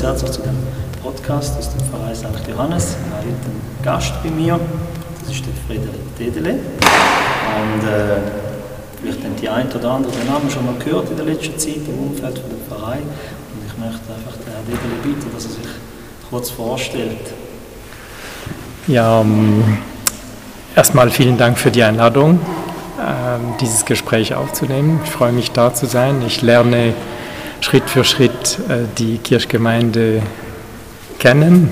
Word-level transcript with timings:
ganz 0.00 0.20
herzlich 0.20 0.30
zu 0.30 0.42
dem 0.42 0.56
Podcast 1.02 1.58
aus 1.58 1.70
dem 1.70 1.80
Verein 1.88 2.14
St. 2.14 2.48
Johannes. 2.48 2.90
Ich 2.90 3.12
habe 3.12 3.16
heute 3.16 3.46
einen 3.46 3.82
Gast 3.82 4.12
bei 4.22 4.30
mir, 4.30 4.60
das 5.20 5.34
ist 5.34 5.44
der 5.44 5.54
Frederik 5.66 6.16
Dedele. 6.16 6.50
Und 6.52 7.88
äh, 7.88 8.20
vielleicht 9.00 9.24
haben 9.24 9.34
die 9.40 9.48
einen 9.48 9.72
oder 9.72 9.90
anderen 9.90 10.14
den 10.16 10.26
Namen 10.28 10.48
schon 10.50 10.66
mal 10.66 10.76
gehört 10.78 11.10
in 11.10 11.16
der 11.16 11.26
letzten 11.26 11.58
Zeit 11.58 11.80
im 11.88 11.98
Umfeld 11.98 12.38
von 12.38 12.48
dem 12.48 12.60
Verein. 12.68 13.02
Und 13.02 13.66
ich 13.66 13.76
möchte 13.76 14.14
einfach 14.14 14.36
den 14.36 14.52
Herrn 14.52 14.66
Dedele 14.66 15.02
bitten, 15.02 15.34
dass 15.34 15.46
er 15.46 15.50
sich 15.50 15.68
kurz 16.30 16.50
vorstellt. 16.50 17.32
Ja, 18.86 19.18
um, 19.18 19.30
ähm, 19.32 19.78
erstmal 20.76 21.10
vielen 21.10 21.38
Dank 21.38 21.58
für 21.58 21.72
die 21.72 21.82
Einladung, 21.82 22.38
äh, 22.98 23.58
dieses 23.60 23.84
Gespräch 23.84 24.32
aufzunehmen. 24.32 25.00
Ich 25.02 25.10
freue 25.10 25.32
mich, 25.32 25.50
da 25.50 25.74
zu 25.74 25.86
sein. 25.86 26.22
Ich 26.24 26.40
lerne 26.42 26.94
Schritt 27.60 27.90
für 27.90 28.04
Schritt 28.04 28.58
äh, 28.68 28.84
die 28.98 29.18
Kirchgemeinde 29.18 30.22
kennen 31.18 31.70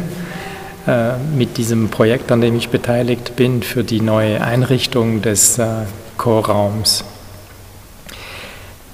äh, 0.87 1.17
mit 1.37 1.57
diesem 1.57 1.89
Projekt, 1.89 2.31
an 2.33 2.41
dem 2.41 2.57
ich 2.57 2.69
beteiligt 2.69 3.37
bin, 3.37 3.63
für 3.63 3.85
die 3.85 4.01
neue 4.01 4.43
Einrichtung 4.43 5.23
des 5.23 5.59
äh, 5.59 5.67
Chorraums. 6.17 7.05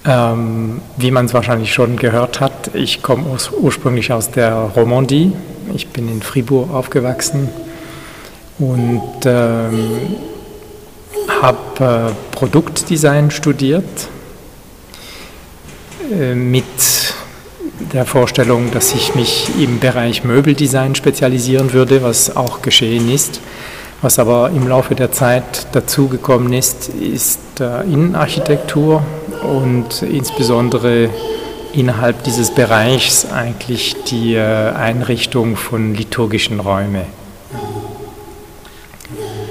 Ähm, 0.04 0.80
wie 0.96 1.10
man 1.10 1.26
es 1.26 1.34
wahrscheinlich 1.34 1.72
schon 1.72 1.96
gehört 1.96 2.40
hat, 2.40 2.74
ich 2.74 3.02
komme 3.02 3.24
ursprünglich 3.60 4.12
aus 4.12 4.30
der 4.30 4.54
Romandie. 4.54 5.32
Ich 5.74 5.88
bin 5.88 6.08
in 6.08 6.22
Fribourg 6.22 6.72
aufgewachsen 6.72 7.48
und 8.58 9.02
ähm, 9.24 10.16
habe 11.40 12.14
Produktdesign 12.32 13.30
studiert 13.30 14.08
mit 16.34 16.64
der 17.92 18.06
Vorstellung, 18.06 18.70
dass 18.72 18.94
ich 18.94 19.14
mich 19.14 19.50
im 19.58 19.78
Bereich 19.80 20.24
Möbeldesign 20.24 20.94
spezialisieren 20.94 21.72
würde, 21.72 22.02
was 22.02 22.36
auch 22.36 22.62
geschehen 22.62 23.12
ist. 23.12 23.40
Was 24.02 24.18
aber 24.18 24.50
im 24.50 24.66
Laufe 24.66 24.96
der 24.96 25.12
Zeit 25.12 25.66
dazugekommen 25.72 26.52
ist, 26.52 26.88
ist 26.88 27.60
äh, 27.60 27.82
Innenarchitektur 27.82 29.04
und 29.42 30.02
insbesondere 30.02 31.08
innerhalb 31.72 32.24
dieses 32.24 32.50
Bereichs 32.50 33.26
eigentlich 33.26 33.94
die 34.04 34.34
äh, 34.34 34.40
Einrichtung 34.40 35.56
von 35.56 35.94
liturgischen 35.94 36.58
Räumen. 36.58 37.04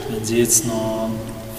Wenn 0.10 0.26
Sie 0.26 0.40
jetzt 0.40 0.68
noch 0.68 1.10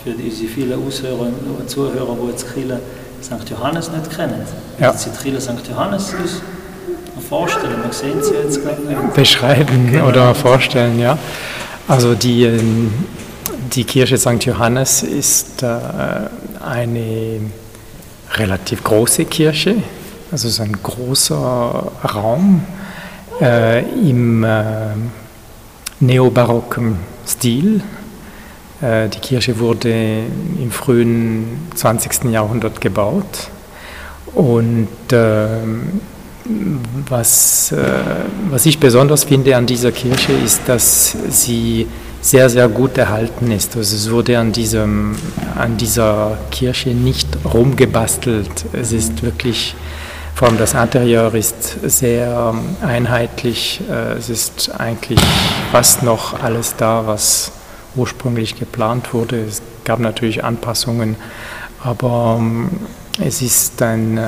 für 0.04 0.10
diese 0.10 0.46
vielen 0.46 0.86
Aushörer, 0.86 1.28
Zuhörer, 1.66 2.16
die 2.22 2.30
jetzt 2.30 2.52
Kirche 2.52 2.80
St. 3.22 3.48
Johannes 3.50 3.90
nicht 3.90 4.14
kennen, 4.14 4.44
ja. 4.78 4.92
Sie 4.92 5.10
Kirche 5.10 5.40
St. 5.40 5.66
Johannes 5.68 6.12
ist, 6.24 6.42
vorstellen? 7.22 7.82
Wir 7.84 7.92
sehen 7.92 8.22
sie 8.22 8.34
jetzt 8.34 8.62
gerade 8.62 8.82
nicht. 8.82 9.14
Beschreiben 9.14 9.90
genau. 9.90 10.08
oder 10.08 10.34
vorstellen, 10.34 10.98
ja. 10.98 11.18
Also 11.88 12.14
die, 12.14 12.44
ähm, 12.44 12.92
die 13.72 13.84
Kirche 13.84 14.18
St. 14.18 14.44
Johannes 14.44 15.02
ist 15.02 15.62
äh, 15.62 15.68
eine 16.64 17.40
relativ 18.34 18.82
große 18.84 19.24
Kirche, 19.24 19.76
also 20.30 20.48
es 20.48 20.54
ist 20.54 20.60
ein 20.60 20.76
großer 20.82 21.92
Raum 22.14 22.64
äh, 23.40 23.82
im 24.08 24.44
äh, 24.44 24.64
neobarocken 26.00 26.96
Stil. 27.26 27.82
Äh, 28.80 29.08
die 29.08 29.18
Kirche 29.20 29.58
wurde 29.58 30.22
im 30.58 30.70
frühen 30.70 31.68
20. 31.74 32.24
Jahrhundert 32.30 32.80
gebaut 32.80 33.48
und 34.34 34.88
ähm, 35.12 36.00
was, 37.08 37.72
äh, 37.72 37.76
was 38.50 38.66
ich 38.66 38.78
besonders 38.78 39.24
finde 39.24 39.56
an 39.56 39.66
dieser 39.66 39.92
Kirche 39.92 40.32
ist, 40.32 40.62
dass 40.66 41.16
sie 41.30 41.86
sehr, 42.20 42.48
sehr 42.48 42.68
gut 42.68 42.96
erhalten 42.98 43.50
ist. 43.50 43.76
Also 43.76 43.96
es 43.96 44.10
wurde 44.10 44.38
an, 44.38 44.52
diesem, 44.52 45.16
an 45.56 45.76
dieser 45.76 46.38
Kirche 46.50 46.90
nicht 46.90 47.26
rumgebastelt. 47.44 48.64
Es 48.72 48.92
ist 48.92 49.22
wirklich, 49.22 49.74
vor 50.34 50.48
allem 50.48 50.58
das 50.58 50.74
Interieur 50.74 51.34
ist 51.34 51.78
sehr 51.82 52.54
einheitlich. 52.80 53.80
Äh, 53.90 54.18
es 54.18 54.28
ist 54.28 54.70
eigentlich 54.78 55.20
fast 55.72 56.02
noch 56.02 56.42
alles 56.42 56.76
da, 56.76 57.06
was 57.06 57.52
ursprünglich 57.96 58.58
geplant 58.58 59.12
wurde. 59.12 59.44
Es 59.44 59.60
gab 59.84 59.98
natürlich 59.98 60.44
Anpassungen, 60.44 61.16
aber 61.82 62.36
ähm, 62.38 62.70
es 63.20 63.42
ist 63.42 63.82
ein 63.82 64.18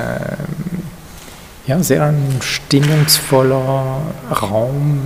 ja, 1.67 1.83
sehr 1.83 2.05
ein 2.05 2.39
stimmungsvoller 2.41 4.03
Raum, 4.43 5.01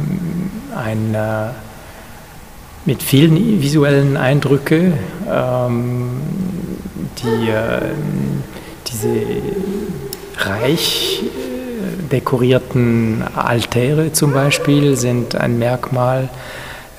ein, 0.76 1.14
äh, 1.14 1.50
mit 2.84 3.02
vielen 3.02 3.62
visuellen 3.62 4.16
Eindrücken. 4.16 4.94
Ähm, 5.30 6.10
die, 7.22 7.50
äh, 7.50 7.80
diese 8.90 9.14
reich 10.38 11.22
äh, 11.22 12.02
dekorierten 12.10 13.22
Altäre 13.34 14.12
zum 14.12 14.32
Beispiel 14.32 14.96
sind 14.96 15.34
ein 15.36 15.58
Merkmal. 15.58 16.28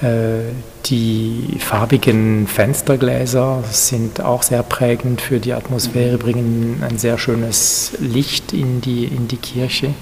Äh, 0.01 0.53
die 0.85 1.57
farbigen 1.59 2.47
Fenstergläser 2.47 3.63
sind 3.69 4.21
auch 4.21 4.43
sehr 4.43 4.63
prägend 4.63 5.19
für 5.19 5.39
die 5.39 5.53
Atmosphäre, 5.53 6.17
bringen 6.17 6.81
ein 6.87 6.97
sehr 6.97 7.17
schönes 7.17 7.91
Licht 7.99 8.53
in 8.53 8.79
die, 8.79 9.05
in 9.05 9.27
die 9.27 9.38
Kirche. 9.38 9.93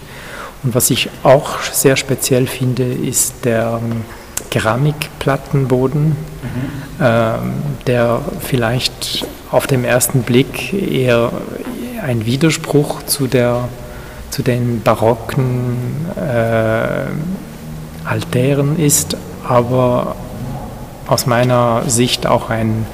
Und 0.64 0.76
was 0.76 0.92
ich 0.92 1.10
auch 1.24 1.62
sehr 1.62 1.96
speziell 1.96 2.46
finde, 2.46 2.84
ist 2.84 3.44
der 3.44 3.80
ähm, 3.84 4.04
Keramikplattenboden, 4.52 6.10
mhm. 6.10 6.16
ähm, 7.02 7.54
der 7.88 8.22
vielleicht 8.40 9.26
auf 9.52 9.66
den 9.66 9.84
ersten 9.84 10.22
Blick 10.22 10.74
eher 10.74 11.32
ein 12.02 12.26
Widerspruch 12.26 13.04
zu, 13.04 13.28
der, 13.28 13.68
zu 14.30 14.44
den 14.44 14.82
barocken 14.82 16.06
äh, 16.16 17.08
Altären 18.08 18.80
ist, 18.80 19.18
aber 19.48 20.16
aus 21.08 21.26
meiner 21.26 21.84
Sicht 21.88 22.28
auch 22.28 22.50
ein, 22.50 22.86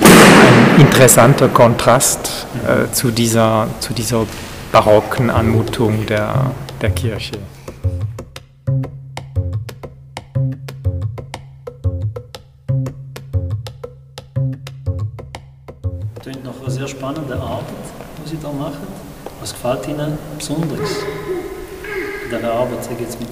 ein 0.00 0.80
interessanter 0.80 1.48
Kontrast 1.48 2.46
äh, 2.66 2.90
zu, 2.92 3.10
dieser, 3.10 3.66
zu 3.80 3.92
dieser 3.92 4.24
barocken 4.70 5.30
Anmutung 5.30 6.06
der, 6.06 6.52
der 6.80 6.90
Kirche. 6.90 7.38
Das 16.14 16.36
ist 16.36 16.44
noch 16.44 16.62
eine 16.62 16.70
sehr 16.70 16.86
spannende 16.86 17.34
Arbeit, 17.34 17.64
die 18.24 18.30
Sie 18.30 18.38
da 18.40 18.48
machen. 18.52 18.86
Was 19.40 19.52
gefällt 19.52 19.88
Ihnen 19.88 20.18
besonders 20.36 20.90
in 22.24 22.36
dieser 22.36 22.52
Arbeit, 22.52 22.78
jetzt 23.00 23.18
mit 23.18 23.28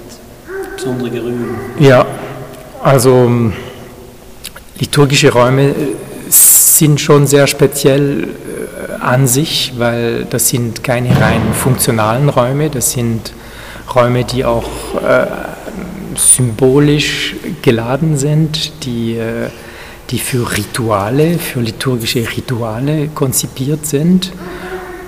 besonderen 0.75 1.19
Räumen? 1.19 1.59
Ja, 1.79 2.05
also 2.87 3.51
liturgische 4.79 5.31
Räume 5.33 5.69
äh, 5.69 5.73
sind 6.29 7.01
schon 7.01 7.27
sehr 7.27 7.45
speziell 7.47 8.23
äh, 8.23 9.01
an 9.01 9.27
sich, 9.27 9.73
weil 9.77 10.25
das 10.25 10.49
sind 10.49 10.83
keine 10.83 11.09
rein 11.19 11.53
funktionalen 11.53 12.29
Räume, 12.29 12.69
das 12.69 12.91
sind 12.91 13.33
Räume, 13.93 14.23
die 14.23 14.45
auch 14.45 14.69
äh, 14.95 15.25
symbolisch 16.15 17.35
geladen 17.61 18.17
sind, 18.17 18.85
die, 18.85 19.17
äh, 19.17 19.49
die 20.09 20.19
für 20.19 20.57
Rituale, 20.57 21.39
für 21.39 21.59
liturgische 21.59 22.25
Rituale 22.37 23.09
konzipiert 23.09 23.85
sind. 23.85 24.31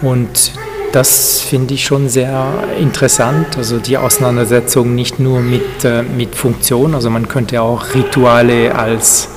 Und 0.01 0.53
das 0.91 1.41
finde 1.41 1.73
ich 1.73 1.85
schon 1.85 2.09
sehr 2.09 2.45
interessant, 2.79 3.57
also 3.57 3.77
die 3.77 3.97
Auseinandersetzung 3.97 4.95
nicht 4.95 5.19
nur 5.19 5.39
mit, 5.41 5.83
äh, 5.83 6.03
mit 6.03 6.35
Funktion, 6.35 6.95
also 6.95 7.09
man 7.09 7.27
könnte 7.27 7.61
auch 7.61 7.93
Rituale 7.93 8.75
als 8.75 9.29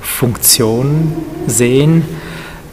Funktion 0.00 1.12
sehen, 1.46 2.04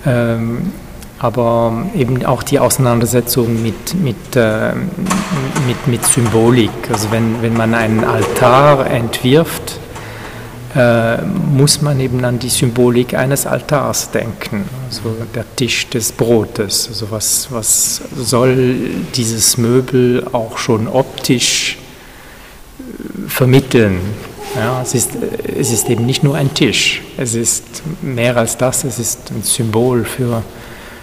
ähm, 0.05 0.71
aber 1.19 1.87
eben 1.95 2.23
auch 2.25 2.43
die 2.43 2.59
Auseinandersetzung 2.59 3.61
mit, 3.63 3.95
mit, 3.95 4.35
äh, 4.35 4.73
mit, 5.65 5.87
mit 5.87 6.05
Symbolik. 6.05 6.69
Also 6.91 7.11
wenn, 7.11 7.41
wenn 7.41 7.57
man 7.57 7.73
einen 7.73 8.03
Altar 8.03 8.87
entwirft, 8.87 9.79
äh, 10.77 11.23
muss 11.23 11.81
man 11.81 11.99
eben 11.99 12.23
an 12.23 12.37
die 12.37 12.49
Symbolik 12.49 13.15
eines 13.15 13.47
Altars 13.47 14.11
denken, 14.11 14.65
also 14.87 15.15
der 15.33 15.43
Tisch 15.55 15.87
des 15.89 16.11
Brotes. 16.11 16.87
Also 16.89 17.09
was, 17.09 17.47
was 17.49 18.01
soll 18.15 18.77
dieses 19.15 19.57
Möbel 19.57 20.27
auch 20.33 20.59
schon 20.59 20.87
optisch 20.87 21.79
äh, 22.79 23.27
vermitteln? 23.27 24.01
Ja, 24.55 24.81
es, 24.83 24.93
ist, 24.93 25.11
es 25.59 25.71
ist 25.71 25.89
eben 25.89 26.05
nicht 26.05 26.23
nur 26.23 26.35
ein 26.35 26.53
Tisch, 26.53 27.01
es 27.17 27.33
ist 27.33 27.81
mehr 28.03 28.37
als 28.37 28.57
das, 28.57 28.83
es 28.83 28.99
ist 28.99 29.31
ein 29.31 29.41
Symbol 29.43 30.05
für, 30.05 30.43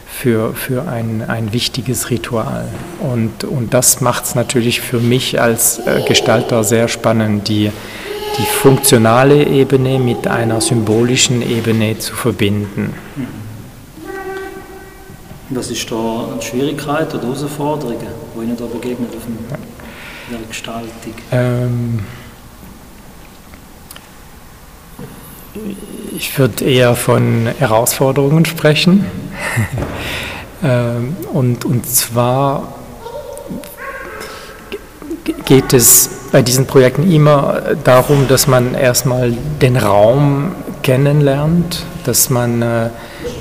für, 0.07 0.55
für 0.55 0.89
ein, 0.89 1.25
ein 1.27 1.53
wichtiges 1.53 2.11
Ritual. 2.11 2.69
Und, 3.01 3.43
und 3.43 3.75
das 3.75 4.01
macht 4.01 4.25
es 4.25 4.35
natürlich 4.37 4.81
für 4.81 5.01
mich 5.01 5.41
als 5.41 5.81
äh, 5.81 6.01
Gestalter 6.07 6.63
sehr 6.63 6.87
spannend, 6.87 7.49
die, 7.49 7.73
die 8.37 8.47
funktionale 8.47 9.45
Ebene 9.45 9.99
mit 9.99 10.27
einer 10.27 10.61
symbolischen 10.61 11.43
Ebene 11.43 11.99
zu 11.99 12.15
verbinden. 12.15 12.95
Was 15.51 15.71
ist 15.71 15.91
da 15.91 16.29
eine 16.33 16.43
Schwierigkeit 16.43 17.15
oder 17.15 17.29
Herausforderungen, 17.37 18.07
die 18.35 18.43
Ihnen 18.43 18.57
da 18.57 18.65
begegnen 18.65 19.09
auf 19.09 19.23
der 20.31 20.39
Gestaltung? 20.49 21.15
Ähm, 21.31 22.01
ich 26.17 26.39
würde 26.39 26.65
eher 26.65 26.97
von 26.97 27.47
Herausforderungen 27.59 28.45
sprechen. 28.45 29.07
Ähm, 30.63 31.15
und, 31.35 31.67
und 31.67 31.85
zwar 31.85 32.73
geht 35.45 35.75
es 35.75 36.14
bei 36.35 36.43
diesen 36.43 36.67
Projekten 36.67 37.09
immer 37.09 37.61
darum, 37.85 38.27
dass 38.27 38.49
man 38.49 38.75
erstmal 38.75 39.33
den 39.63 39.77
Raum 39.77 40.51
kennenlernt, 40.83 41.85
dass 42.03 42.29
man, 42.29 42.61
äh, 42.61 42.91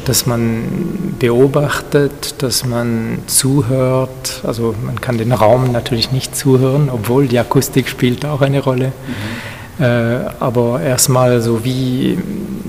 dass 0.06 0.28
man 0.28 1.16
beobachtet, 1.18 2.36
dass 2.44 2.68
man 2.68 3.18
zuhört. 3.26 4.44
Also 4.46 4.76
man 4.86 5.02
kann 5.02 5.18
den 5.18 5.32
Raum 5.32 5.72
natürlich 5.72 6.12
nicht 6.12 6.36
zuhören, 6.36 6.92
obwohl 6.94 7.28
die 7.28 7.40
Akustik 7.40 7.88
spielt 7.90 8.28
auch 8.28 8.42
eine 8.42 8.60
Rolle. 8.60 8.92
Mhm. 9.80 9.84
Äh, 9.84 10.30
aber 10.40 10.80
erstmal 10.82 11.42
so 11.42 11.66
wie 11.66 12.20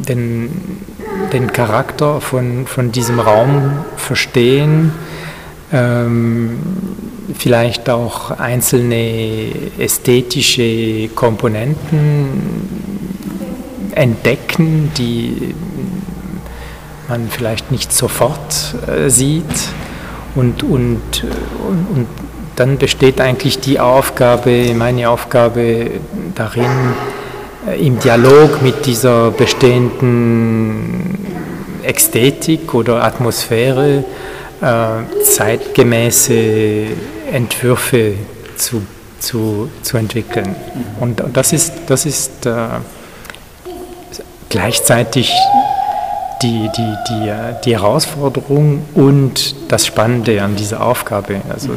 den, 0.09 0.79
den 1.35 1.53
Charakter 1.53 2.23
von, 2.23 2.67
von 2.67 2.93
diesem 2.93 3.21
Raum 3.21 3.73
verstehen, 3.99 4.93
ähm, 5.71 6.61
vielleicht 7.39 7.91
auch 7.91 8.31
einzelne 8.31 9.49
ästhetische 9.79 11.09
Komponenten 11.09 12.65
entdecken, 13.95 14.91
die 14.97 15.55
man 17.09 17.29
vielleicht 17.29 17.71
nicht 17.71 17.93
sofort 17.93 18.75
äh, 18.87 19.09
sieht. 19.11 19.45
Und, 20.35 20.63
und, 20.63 21.25
und, 21.69 21.87
und, 21.95 22.07
dann 22.57 22.79
besteht 22.79 23.21
eigentlich 23.21 23.59
die 23.59 23.81
Aufgabe, 23.81 24.75
meine 24.75 25.11
Aufgabe 25.11 25.91
darin, 26.35 26.95
äh, 27.69 27.85
im 27.85 27.99
Dialog 27.99 28.63
mit 28.63 28.87
dieser 28.87 29.31
bestehenden 29.33 31.19
Ästhetik 31.83 32.73
oder 32.75 33.03
Atmosphäre 33.05 34.05
äh, 34.61 35.23
zeitgemäße 35.23 36.87
Entwürfe 37.33 38.15
zu, 38.57 38.83
zu, 39.19 39.71
zu 39.83 39.97
entwickeln. 39.97 40.55
Und 41.01 41.23
das 41.33 41.53
ist, 41.53 41.73
das 41.87 42.07
ist 42.07 42.47
äh, 42.47 42.67
gleichzeitig 44.49 45.33
die, 46.43 46.71
die, 46.77 46.95
die, 47.09 47.33
die 47.65 47.73
Herausforderung 47.73 48.85
und 48.95 49.57
das 49.69 49.87
Spannende 49.87 50.43
an 50.43 50.57
dieser 50.57 50.85
Aufgabe. 50.85 51.41
Also 51.49 51.71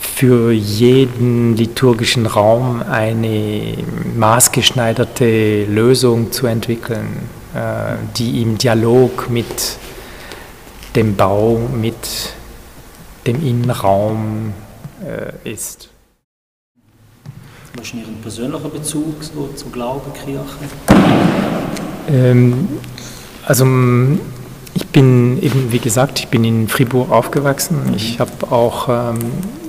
für 0.00 0.50
jeden 0.50 1.56
liturgischen 1.56 2.26
Raum 2.26 2.82
eine 2.82 3.74
maßgeschneiderte 4.16 5.64
Lösung 5.66 6.32
zu 6.32 6.48
entwickeln, 6.48 7.30
äh, 7.54 7.94
die 8.16 8.42
im 8.42 8.58
Dialog 8.58 9.30
mit 9.30 9.78
dem 10.96 11.14
Bau, 11.14 11.60
mit 11.72 12.32
dem 13.26 13.44
Innenraum 13.46 14.52
äh, 15.04 15.50
ist. 15.50 15.90
Was 17.74 17.86
ist 17.86 17.94
Ihr 17.94 18.04
persönlicher 18.22 18.68
Bezug 18.68 19.22
so 19.22 19.50
zur 19.54 19.70
Glaubenkirche? 19.70 20.40
Ähm, 22.10 22.68
also 23.46 23.64
ich 24.74 24.86
bin 24.88 25.42
eben, 25.42 25.72
wie 25.72 25.78
gesagt, 25.78 26.18
ich 26.20 26.28
bin 26.28 26.44
in 26.44 26.68
Fribourg 26.68 27.10
aufgewachsen. 27.10 27.78
Mhm. 27.86 27.94
Ich 27.94 28.20
habe 28.20 28.32
auch 28.50 28.88
ähm, 28.88 29.18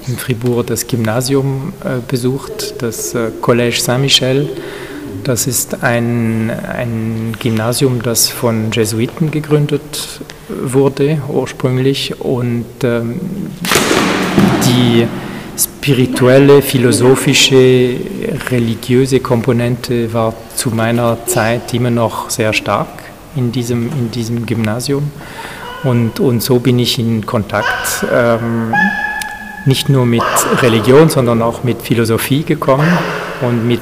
in 0.07 0.17
Fribourg 0.17 0.67
das 0.67 0.87
Gymnasium 0.87 1.73
äh, 1.83 1.99
besucht, 2.07 2.81
das 2.81 3.13
äh, 3.13 3.31
Collège 3.41 3.81
Saint-Michel. 3.81 4.49
Das 5.23 5.47
ist 5.47 5.83
ein, 5.83 6.49
ein 6.49 7.35
Gymnasium, 7.39 8.01
das 8.01 8.29
von 8.29 8.71
Jesuiten 8.71 9.31
gegründet 9.31 10.21
wurde 10.49 11.21
ursprünglich 11.29 12.19
und 12.19 12.65
ähm, 12.83 13.19
die 14.65 15.07
spirituelle, 15.57 16.61
philosophische, 16.61 17.95
religiöse 18.49 19.19
Komponente 19.19 20.13
war 20.13 20.33
zu 20.55 20.69
meiner 20.69 21.25
Zeit 21.25 21.73
immer 21.73 21.89
noch 21.91 22.29
sehr 22.29 22.53
stark 22.53 22.87
in 23.35 23.51
diesem, 23.51 23.89
in 23.89 24.11
diesem 24.11 24.45
Gymnasium. 24.45 25.11
Und, 25.83 26.19
und 26.19 26.43
so 26.43 26.59
bin 26.59 26.79
ich 26.79 26.99
in 26.99 27.25
Kontakt 27.25 28.05
ähm, 28.11 28.73
nicht 29.65 29.89
nur 29.89 30.05
mit 30.05 30.23
Religion, 30.61 31.09
sondern 31.09 31.41
auch 31.41 31.63
mit 31.63 31.81
Philosophie 31.81 32.43
gekommen 32.43 32.87
und 33.41 33.67
mit 33.67 33.81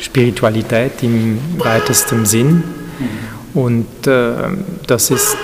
Spiritualität 0.00 1.02
im 1.02 1.38
weitesten 1.58 2.26
Sinn. 2.26 2.64
Und 3.54 4.06
äh, 4.06 4.32
das 4.86 5.10
ist 5.10 5.36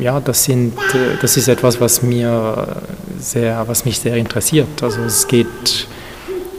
ja, 0.00 0.20
das, 0.20 0.44
sind, 0.44 0.76
äh, 0.94 1.16
das 1.20 1.36
ist 1.36 1.48
etwas, 1.48 1.80
was, 1.80 2.02
mir 2.02 2.82
sehr, 3.18 3.66
was 3.66 3.84
mich 3.84 3.98
sehr 3.98 4.16
interessiert. 4.16 4.82
Also 4.82 5.02
es 5.02 5.26
geht, 5.28 5.86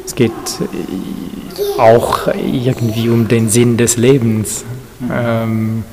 es 0.06 0.16
geht 0.16 0.32
auch 1.78 2.28
irgendwie 2.28 3.10
um 3.10 3.28
den 3.28 3.50
Sinn 3.50 3.78
des 3.78 3.98
Lebens. 3.98 4.66
Ähm, 5.12 5.84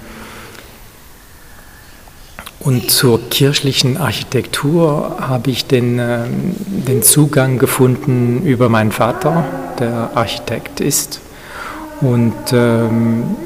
und 2.60 2.90
zur 2.90 3.28
kirchlichen 3.28 3.98
Architektur 3.98 5.16
habe 5.20 5.50
ich 5.50 5.66
den, 5.66 5.98
äh, 5.98 6.24
den 6.66 7.02
Zugang 7.02 7.58
gefunden 7.58 8.42
über 8.46 8.70
meinen 8.70 8.90
Vater, 8.90 9.44
der 9.78 10.12
Architekt 10.14 10.80
ist. 10.80 11.20
Und 12.00 12.32
ähm, 12.52 13.36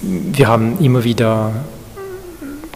wir 0.00 0.46
haben 0.46 0.78
immer 0.78 1.02
wieder 1.02 1.52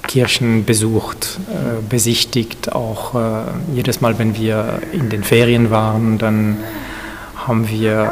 Kirchen 0.09 0.65
besucht, 0.65 1.39
äh, 1.49 1.83
besichtigt. 1.89 2.73
Auch 2.73 3.15
äh, 3.15 3.43
jedes 3.75 4.01
Mal, 4.01 4.19
wenn 4.19 4.37
wir 4.37 4.81
in 4.93 5.11
den 5.11 5.23
Ferien 5.23 5.71
waren, 5.71 6.19
dann 6.19 6.57
haben 7.47 7.69
wir, 7.69 8.11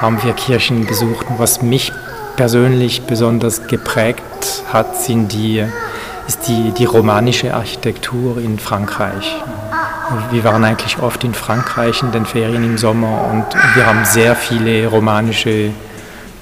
haben 0.00 0.22
wir 0.22 0.32
Kirchen 0.32 0.86
besucht. 0.86 1.26
Was 1.36 1.60
mich 1.60 1.92
persönlich 2.36 3.02
besonders 3.02 3.66
geprägt 3.66 4.62
hat, 4.72 4.96
sind 4.96 5.32
die, 5.32 5.64
ist 6.26 6.48
die, 6.48 6.70
die 6.70 6.84
romanische 6.84 7.52
Architektur 7.52 8.38
in 8.38 8.58
Frankreich. 8.58 9.36
Wir 10.30 10.44
waren 10.44 10.64
eigentlich 10.64 10.98
oft 10.98 11.24
in 11.24 11.34
Frankreich 11.34 12.02
in 12.02 12.12
den 12.12 12.26
Ferien 12.26 12.62
im 12.62 12.78
Sommer 12.78 13.30
und 13.32 13.46
wir 13.74 13.86
haben 13.86 14.04
sehr 14.04 14.36
viele 14.36 14.86
romanische 14.86 15.70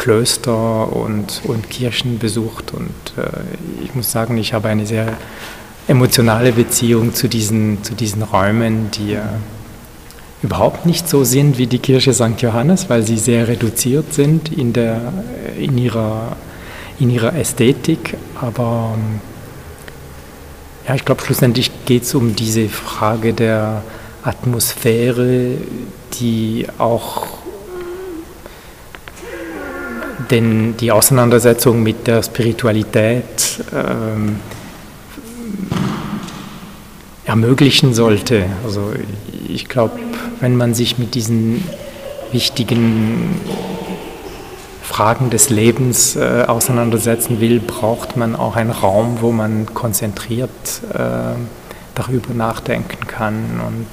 Klöster 0.02 0.92
und, 0.96 1.42
und 1.44 1.70
Kirchen 1.70 2.18
besucht 2.18 2.74
und 2.74 2.90
äh, 3.16 3.84
ich 3.84 3.94
muss 3.94 4.10
sagen, 4.10 4.36
ich 4.36 4.52
habe 4.52 4.68
eine 4.68 4.84
sehr 4.84 5.16
emotionale 5.86 6.50
Beziehung 6.50 7.14
zu 7.14 7.28
diesen, 7.28 7.84
zu 7.84 7.94
diesen 7.94 8.24
Räumen, 8.24 8.90
die 8.90 9.12
äh, 9.12 9.20
überhaupt 10.42 10.86
nicht 10.86 11.08
so 11.08 11.22
sind 11.22 11.56
wie 11.56 11.68
die 11.68 11.78
Kirche 11.78 12.12
St. 12.14 12.42
Johannes, 12.42 12.90
weil 12.90 13.04
sie 13.04 13.16
sehr 13.16 13.46
reduziert 13.46 14.12
sind 14.12 14.50
in, 14.50 14.72
der, 14.72 15.12
in, 15.56 15.78
ihrer, 15.78 16.36
in 16.98 17.08
ihrer 17.08 17.36
Ästhetik. 17.36 18.16
Aber 18.40 18.94
ähm, 18.96 19.20
ja, 20.88 20.96
ich 20.96 21.04
glaube, 21.04 21.22
schlussendlich 21.22 21.70
geht 21.84 22.02
es 22.02 22.14
um 22.16 22.34
diese 22.34 22.68
Frage 22.68 23.34
der 23.34 23.84
Atmosphäre, 24.24 25.58
die 26.14 26.66
auch 26.78 27.31
denn 30.32 30.76
die 30.78 30.90
Auseinandersetzung 30.90 31.82
mit 31.82 32.06
der 32.06 32.22
Spiritualität 32.22 33.62
ähm, 33.72 34.36
ermöglichen 37.24 37.94
sollte. 37.94 38.46
Also 38.64 38.92
ich 39.46 39.68
glaube, 39.68 39.98
wenn 40.40 40.56
man 40.56 40.74
sich 40.74 40.98
mit 40.98 41.14
diesen 41.14 41.62
wichtigen 42.32 43.40
Fragen 44.82 45.30
des 45.30 45.50
Lebens 45.50 46.16
äh, 46.16 46.44
auseinandersetzen 46.48 47.40
will, 47.40 47.60
braucht 47.60 48.16
man 48.16 48.34
auch 48.34 48.56
einen 48.56 48.70
Raum, 48.70 49.18
wo 49.20 49.32
man 49.32 49.66
konzentriert 49.74 50.50
äh, 50.92 51.36
darüber 51.94 52.34
nachdenken 52.34 53.06
kann. 53.06 53.60
Und 53.66 53.86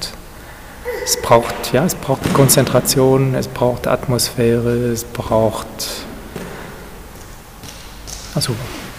es 1.04 1.20
braucht, 1.20 1.72
ja, 1.72 1.84
es 1.84 1.94
braucht 1.94 2.32
Konzentration, 2.34 3.34
es 3.34 3.48
braucht 3.48 3.86
Atmosphäre, 3.86 4.90
es 4.90 5.04
braucht 5.04 6.06
also 8.34 8.54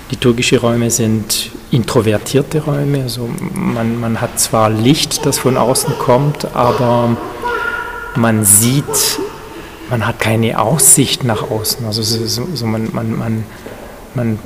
liturgische 0.10 0.60
Räume 0.60 0.92
sind 0.92 1.52
introvertierte 1.72 2.62
Räume. 2.62 3.04
Also 3.04 3.30
man, 3.54 4.00
man 4.00 4.22
hat 4.22 4.40
zwar 4.40 4.70
Licht, 4.70 5.26
das 5.26 5.40
von 5.40 5.58
außen 5.58 5.98
kommt, 5.98 6.54
aber 6.54 7.16
man 8.16 8.46
sieht, 8.46 9.20
man 9.90 10.06
hat 10.06 10.20
keine 10.20 10.60
Aussicht 10.60 11.24
nach 11.24 11.50
außen. 11.50 11.86
Also 11.86 12.02
so, 12.02 12.48
so 12.54 12.66
man, 12.66 12.90
man, 12.94 13.18
man, 13.18 13.44
man 14.14 14.40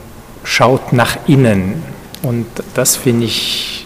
schaut 0.44 0.94
nach 0.94 1.18
innen. 1.28 1.84
Und 2.22 2.46
das 2.74 2.96
finde 2.96 3.26
ich, 3.26 3.86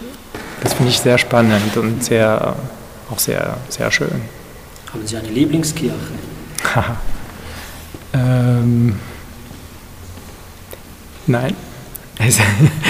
das 0.62 0.74
finde 0.74 0.92
ich 0.92 1.00
sehr 1.00 1.18
spannend 1.18 1.76
und 1.78 2.04
sehr, 2.04 2.56
auch 3.10 3.20
sehr, 3.20 3.58
sehr 3.70 3.92
schön. 3.92 4.22
Haben 4.94 5.06
Sie 5.06 5.18
eine 5.18 5.30
Lieblingskirche? 5.30 5.96
ähm, 8.14 9.00
nein. 11.30 11.56
Es, 12.18 12.38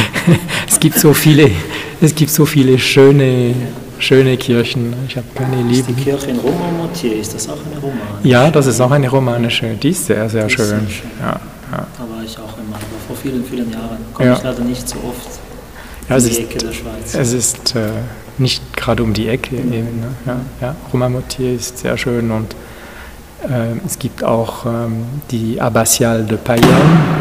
es, 0.68 0.80
gibt 0.80 0.98
so 1.00 1.14
viele, 1.14 1.52
es 2.02 2.16
gibt 2.16 2.32
so 2.32 2.46
viele 2.46 2.80
schöne, 2.80 3.54
schöne 4.00 4.38
Kirchen. 4.38 4.94
Ich 5.08 5.18
habe 5.18 5.28
keine 5.36 5.62
Liebe. 5.62 5.80
Ist 5.80 5.90
die 5.90 5.94
Kirche 5.94 6.32
in 6.32 6.40
Romamoutier, 6.40 7.16
ist 7.20 7.36
das 7.36 7.48
auch 7.48 7.58
eine 7.64 7.80
romanische? 7.80 8.28
Ja, 8.28 8.50
das 8.50 8.66
ist 8.66 8.82
auch 8.82 8.92
eine 8.92 9.08
romanische. 9.08 9.76
Die 9.76 9.90
ist 9.90 10.08
sehr, 10.08 10.28
sehr 10.30 10.50
schön. 10.50 10.66
Sehr 10.66 10.80
schön. 10.80 11.12
Ja, 11.20 11.40
ja. 11.72 11.88
Da 11.98 12.16
war 12.16 12.24
ich 12.24 12.36
auch 12.38 12.58
immer, 12.58 12.76
aber 12.76 13.00
vor 13.08 13.16
vielen, 13.16 13.46
vielen 13.46 13.72
Jahren. 13.72 13.98
Komme 14.14 14.30
ja. 14.30 14.36
ich 14.38 14.44
leider 14.44 14.64
nicht 14.64 14.90
so 14.90 14.98
oft 14.98 15.40
ja, 16.10 16.18
in 16.18 16.24
die 16.24 16.30
ist, 16.32 16.40
Ecke 16.40 16.58
der 16.58 16.74
Schweiz. 16.74 17.14
Es 17.14 17.34
ist 17.34 17.76
äh, 17.76 17.90
nicht 18.40 18.76
gerade 18.76 19.04
um 19.04 19.14
die 19.14 19.28
Ecke. 19.28 19.56
Mhm. 19.56 19.74
Eben, 19.74 20.00
ne? 20.00 20.08
ja, 20.26 20.40
ja. 20.62 20.76
Romamoutier 20.92 21.54
ist 21.54 21.78
sehr 21.78 21.98
schön 21.98 22.32
und 22.32 22.56
äh, 23.44 23.78
es 23.86 24.00
gibt 24.00 24.24
auch 24.24 24.66
ähm, 24.66 25.06
die 25.30 25.62
Abbatiale 25.62 26.24
de 26.24 26.38
Payerne. 26.38 27.19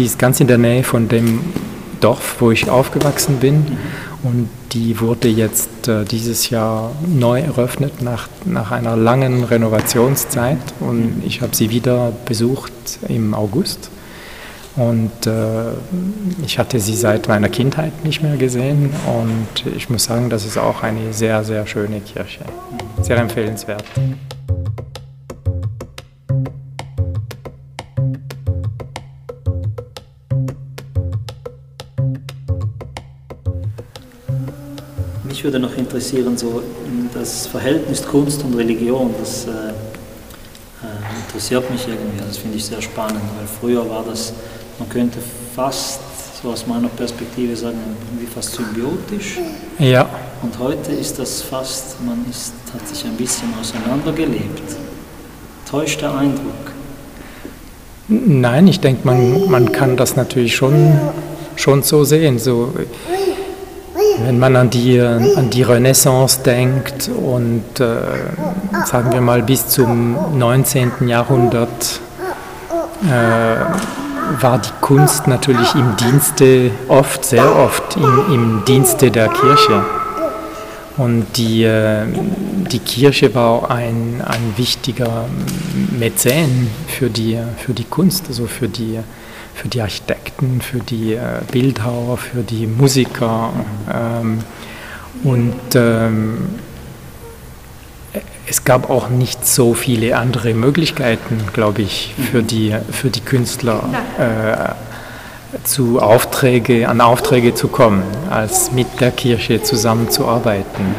Die 0.00 0.06
ist 0.06 0.18
ganz 0.18 0.40
in 0.40 0.46
der 0.46 0.56
Nähe 0.56 0.82
von 0.82 1.08
dem 1.08 1.40
Dorf, 2.00 2.36
wo 2.38 2.50
ich 2.50 2.70
aufgewachsen 2.70 3.36
bin. 3.36 3.76
Und 4.22 4.48
die 4.72 4.98
wurde 4.98 5.28
jetzt 5.28 5.88
äh, 5.88 6.06
dieses 6.06 6.48
Jahr 6.48 6.92
neu 7.06 7.40
eröffnet 7.40 8.00
nach, 8.00 8.26
nach 8.46 8.70
einer 8.70 8.96
langen 8.96 9.44
Renovationszeit. 9.44 10.56
Und 10.80 11.22
ich 11.26 11.42
habe 11.42 11.54
sie 11.54 11.68
wieder 11.68 12.14
besucht 12.24 12.72
im 13.08 13.34
August. 13.34 13.90
Und 14.74 15.26
äh, 15.26 15.72
ich 16.46 16.58
hatte 16.58 16.80
sie 16.80 16.96
seit 16.96 17.28
meiner 17.28 17.50
Kindheit 17.50 18.02
nicht 18.02 18.22
mehr 18.22 18.38
gesehen. 18.38 18.94
Und 19.06 19.66
ich 19.76 19.90
muss 19.90 20.04
sagen, 20.04 20.30
das 20.30 20.46
ist 20.46 20.56
auch 20.56 20.82
eine 20.82 21.12
sehr, 21.12 21.44
sehr 21.44 21.66
schöne 21.66 22.00
Kirche. 22.00 22.46
Sehr 23.02 23.18
empfehlenswert. 23.18 23.84
Mich 35.40 35.44
würde 35.46 35.58
noch 35.58 35.74
interessieren, 35.74 36.36
so 36.36 36.62
das 37.14 37.46
Verhältnis 37.46 38.06
Kunst 38.06 38.44
und 38.44 38.54
Religion, 38.56 39.14
das 39.18 39.46
äh, 39.46 39.48
äh, 39.48 41.14
interessiert 41.24 41.70
mich 41.70 41.88
irgendwie, 41.88 42.22
das 42.28 42.36
finde 42.36 42.58
ich 42.58 42.64
sehr 42.66 42.82
spannend, 42.82 43.22
weil 43.38 43.46
früher 43.58 43.88
war 43.88 44.04
das, 44.06 44.34
man 44.78 44.86
könnte 44.90 45.16
fast 45.56 46.00
so 46.42 46.50
aus 46.50 46.66
meiner 46.66 46.88
Perspektive 46.88 47.56
sagen, 47.56 47.78
wie 48.18 48.26
fast 48.26 48.52
symbiotisch. 48.52 49.38
Ja. 49.78 50.10
Und 50.42 50.58
heute 50.58 50.92
ist 50.92 51.18
das 51.18 51.40
fast, 51.40 51.96
man 52.04 52.22
ist, 52.28 52.52
hat 52.74 52.86
sich 52.86 53.02
ein 53.06 53.16
bisschen 53.16 53.48
auseinandergelebt. 53.58 54.76
Täuscht 55.70 56.02
der 56.02 56.16
Eindruck? 56.16 56.72
Nein, 58.08 58.68
ich 58.68 58.80
denke, 58.80 59.06
man, 59.06 59.50
man 59.50 59.72
kann 59.72 59.96
das 59.96 60.16
natürlich 60.16 60.54
schon, 60.54 61.00
schon 61.56 61.82
so 61.82 62.04
sehen. 62.04 62.38
So, 62.38 62.74
wenn 64.24 64.38
man 64.38 64.56
an 64.56 64.70
die, 64.70 65.00
an 65.00 65.50
die 65.50 65.62
Renaissance 65.62 66.40
denkt 66.42 67.08
und 67.08 67.80
äh, 67.80 67.96
sagen 68.86 69.12
wir 69.12 69.20
mal 69.20 69.42
bis 69.42 69.68
zum 69.68 70.38
19. 70.38 71.08
Jahrhundert 71.08 72.00
äh, 73.02 74.42
war 74.42 74.58
die 74.58 74.70
Kunst 74.80 75.26
natürlich 75.26 75.74
im 75.74 75.96
Dienste, 75.96 76.70
oft, 76.88 77.24
sehr 77.24 77.56
oft 77.56 77.96
im, 77.96 78.34
im 78.34 78.64
Dienste 78.66 79.10
der 79.10 79.28
Kirche. 79.28 79.84
Und 80.96 81.26
die, 81.36 81.64
äh, 81.64 82.04
die 82.70 82.78
Kirche 82.78 83.34
war 83.34 83.70
ein, 83.70 84.22
ein 84.24 84.54
wichtiger 84.56 85.24
Mäzen 85.98 86.68
für 86.88 87.08
die, 87.08 87.38
für 87.56 87.72
die 87.72 87.84
Kunst, 87.84 88.26
also 88.28 88.46
für 88.46 88.68
die, 88.68 88.98
für 89.60 89.68
die 89.68 89.82
Architekten, 89.82 90.62
für 90.62 90.78
die 90.78 91.12
äh, 91.12 91.42
Bildhauer, 91.52 92.16
für 92.16 92.42
die 92.42 92.66
Musiker. 92.66 93.52
Ähm, 93.92 94.38
und 95.22 95.54
ähm, 95.74 96.48
es 98.46 98.64
gab 98.64 98.88
auch 98.88 99.10
nicht 99.10 99.46
so 99.46 99.74
viele 99.74 100.16
andere 100.16 100.54
Möglichkeiten, 100.54 101.42
glaube 101.52 101.82
ich, 101.82 102.14
für 102.32 102.42
die, 102.42 102.74
für 102.90 103.10
die 103.10 103.20
Künstler 103.20 103.82
äh, 104.18 105.58
zu 105.64 106.00
Aufträge, 106.00 106.88
an 106.88 107.02
Aufträge 107.02 107.54
zu 107.54 107.68
kommen, 107.68 108.02
als 108.30 108.72
mit 108.72 108.86
der 108.98 109.10
Kirche 109.10 109.62
zusammenzuarbeiten. 109.62 110.94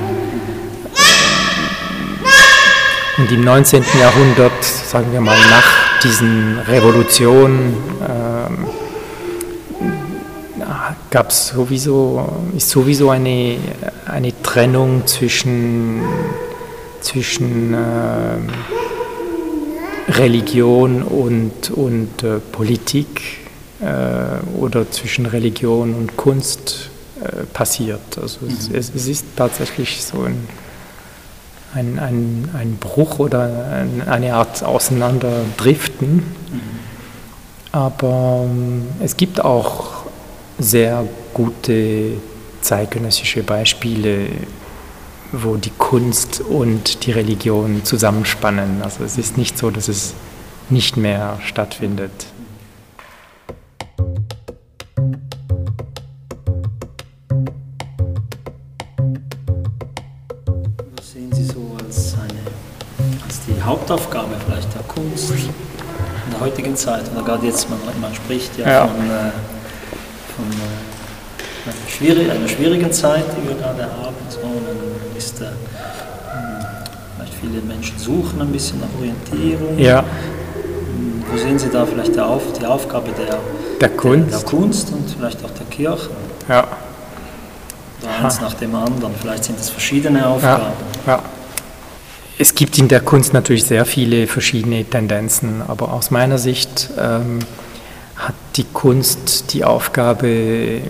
Und 3.17 3.31
im 3.31 3.43
19. 3.43 3.83
Jahrhundert, 3.99 4.63
sagen 4.63 5.11
wir 5.11 5.21
mal 5.21 5.37
nach 5.49 5.81
diesen 6.03 6.59
Revolutionen, 6.59 7.75
gab 11.11 11.29
es 11.29 11.49
sowieso, 11.49 12.27
ist 12.55 12.69
sowieso 12.69 13.11
eine, 13.11 13.57
eine 14.07 14.41
Trennung 14.41 15.05
zwischen, 15.05 16.01
zwischen 17.01 17.73
äh, 17.73 17.77
Religion 20.13 21.03
und, 21.03 21.69
und 21.69 22.23
äh, 22.23 22.39
Politik 22.39 23.21
äh, 23.81 24.57
oder 24.57 24.89
zwischen 24.89 25.25
Religion 25.25 25.93
und 25.93 26.15
Kunst 26.15 26.89
äh, 27.21 27.43
passiert. 27.53 28.17
Also 28.19 28.45
mhm. 28.45 28.57
es, 28.73 28.89
es, 28.95 29.07
ist 29.07 29.25
tatsächlich 29.35 30.01
so 30.03 30.21
ein, 30.21 30.47
ein, 31.73 31.99
ein, 31.99 32.49
ein 32.57 32.77
Bruch 32.77 33.19
oder 33.19 33.85
eine 34.07 34.33
Art 34.33 34.63
Auseinanderdriften. 34.63 36.15
Mhm. 36.15 36.61
Aber 37.73 38.45
ähm, 38.45 38.83
es 39.01 39.17
gibt 39.17 39.43
auch 39.43 39.90
sehr 40.59 41.05
gute 41.33 42.13
zeitgenössische 42.61 43.43
Beispiele, 43.43 44.27
wo 45.31 45.55
die 45.55 45.71
Kunst 45.77 46.41
und 46.41 47.05
die 47.05 47.11
Religion 47.11 47.83
zusammenspannen. 47.83 48.81
Also 48.83 49.03
es 49.03 49.17
ist 49.17 49.37
nicht 49.37 49.57
so, 49.57 49.71
dass 49.71 49.87
es 49.87 50.13
nicht 50.69 50.97
mehr 50.97 51.39
stattfindet. 51.43 52.11
Was 60.95 61.11
sehen 61.13 61.31
Sie 61.33 61.45
so 61.45 61.77
als, 61.83 62.15
eine, 62.15 63.17
als 63.25 63.39
die 63.47 63.61
Hauptaufgabe 63.61 64.35
vielleicht 64.45 64.73
der 64.73 64.83
Kunst? 64.83 65.33
in 66.25 66.31
der 66.31 66.39
heutigen 66.39 66.75
Zeit, 66.75 67.03
oder 67.13 67.23
gerade 67.23 67.45
jetzt, 67.45 67.69
man, 67.69 67.79
man 67.99 68.13
spricht 68.13 68.57
ja, 68.57 68.69
ja. 68.69 68.87
von, 68.87 68.95
äh, 69.09 69.31
schwierig, 72.01 72.31
einer, 72.31 72.47
schwierigen 72.47 72.91
Zeit, 72.91 73.25
die 73.37 73.47
wir 73.47 73.55
gerade 73.55 73.83
haben. 73.83 74.15
So, 74.29 74.39
dann 74.41 75.17
ist, 75.17 75.41
äh, 75.41 75.45
vielleicht 77.15 77.33
viele 77.35 77.61
Menschen 77.61 77.97
suchen 77.99 78.41
ein 78.41 78.51
bisschen 78.51 78.79
nach 78.79 78.87
Orientierung. 78.97 79.77
Ja. 79.77 79.99
Hm, 79.99 81.23
wo 81.31 81.37
sehen 81.37 81.59
Sie 81.59 81.69
da 81.69 81.85
vielleicht 81.85 82.15
die, 82.15 82.19
Auf, 82.19 82.41
die 82.59 82.65
Aufgabe 82.65 83.11
der, 83.11 83.39
der, 83.79 83.89
Kunst. 83.89 84.31
Der, 84.31 84.39
der, 84.39 84.49
Kunst 84.49 84.91
und 84.91 85.09
vielleicht 85.09 85.43
auch 85.45 85.51
der 85.51 85.65
Kirche? 85.67 86.09
Ja. 86.49 86.67
Oder 88.01 88.25
eins 88.25 88.41
nach 88.41 88.55
dem 88.55 88.73
anderen. 88.73 89.13
Vielleicht 89.19 89.43
sind 89.43 89.59
es 89.59 89.69
verschiedene 89.69 90.25
Aufgaben. 90.25 90.73
Ja. 91.05 91.13
ja. 91.13 91.23
Es 92.39 92.55
gibt 92.55 92.79
in 92.79 92.87
der 92.87 93.01
Kunst 93.01 93.33
natürlich 93.33 93.65
sehr 93.65 93.85
viele 93.85 94.25
verschiedene 94.25 94.83
Tendenzen, 94.83 95.61
aber 95.67 95.93
aus 95.93 96.09
meiner 96.09 96.39
Sicht 96.39 96.89
ähm, 96.97 97.37
hat 98.15 98.33
die 98.55 98.63
Kunst 98.63 99.53
die 99.53 99.63
Aufgabe, 99.63 100.81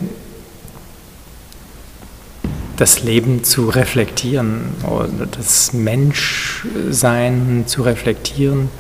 das 2.81 3.03
Leben 3.03 3.43
zu 3.43 3.69
reflektieren 3.69 4.73
oder 4.89 5.27
das 5.37 5.71
Menschsein 5.71 7.65
zu 7.67 7.83
reflektieren. 7.83 8.71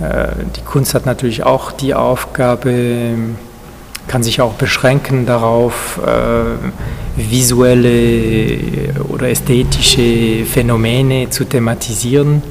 Äh, 0.00 0.28
die 0.54 0.60
Kunst 0.60 0.92
hat 0.92 1.06
natürlich 1.06 1.42
auch 1.42 1.72
die 1.72 1.94
Aufgabe, 1.94 3.14
kann 4.06 4.22
sich 4.22 4.42
auch 4.42 4.52
beschränken 4.52 5.24
darauf, 5.24 5.98
äh, 6.06 6.58
visuelle 7.16 8.92
oder 9.08 9.30
ästhetische 9.30 10.44
Phänomene 10.44 11.30
zu 11.30 11.44
thematisieren. 11.44 12.42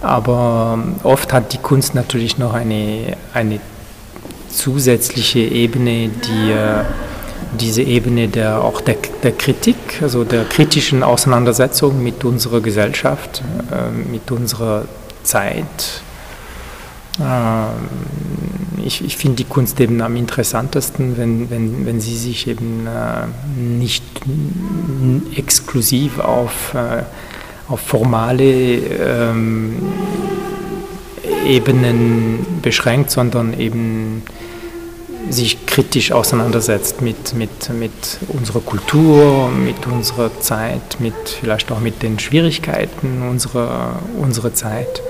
Aber 0.00 0.78
oft 1.02 1.34
hat 1.34 1.52
die 1.52 1.58
Kunst 1.58 1.94
natürlich 1.94 2.38
noch 2.38 2.54
eine, 2.54 3.18
eine 3.34 3.60
zusätzliche 4.48 5.40
Ebene, 5.40 6.08
die, 6.08 6.50
äh, 6.50 6.84
diese 7.60 7.82
Ebene 7.82 8.28
der, 8.28 8.62
auch 8.62 8.80
der, 8.80 8.96
der 9.22 9.32
Kritik, 9.32 9.76
also 10.02 10.24
der 10.24 10.44
kritischen 10.44 11.02
Auseinandersetzung 11.02 12.02
mit 12.02 12.24
unserer 12.24 12.60
Gesellschaft, 12.60 13.42
äh, 13.70 13.90
mit 14.10 14.30
unserer 14.30 14.86
Zeit. 15.22 16.02
Äh, 17.18 18.84
ich, 18.84 19.04
ich 19.04 19.16
finde 19.16 19.36
die 19.36 19.44
Kunst 19.44 19.80
eben 19.80 20.00
am 20.02 20.16
interessantesten, 20.16 21.16
wenn, 21.16 21.50
wenn, 21.50 21.86
wenn 21.86 22.00
sie 22.00 22.16
sich 22.16 22.46
eben 22.48 22.86
äh, 22.86 23.26
nicht 23.58 24.04
exklusiv 25.36 26.18
auf, 26.18 26.74
äh, 26.74 27.02
auf 27.68 27.80
formale 27.80 28.44
ähm, 28.44 29.76
Ebenen 31.46 32.46
beschränkt, 32.62 33.10
sondern 33.10 33.58
eben 33.58 34.22
sich 35.34 35.66
kritisch 35.66 36.12
auseinandersetzt 36.12 37.02
mit, 37.02 37.34
mit, 37.34 37.70
mit 37.70 37.92
unserer 38.28 38.60
Kultur, 38.60 39.50
mit 39.50 39.86
unserer 39.86 40.30
Zeit, 40.40 41.00
mit 41.00 41.14
vielleicht 41.40 41.70
auch 41.70 41.80
mit 41.80 42.02
den 42.02 42.18
Schwierigkeiten 42.18 43.28
unserer, 43.28 43.98
unserer 44.18 44.54
Zeit. 44.54 45.02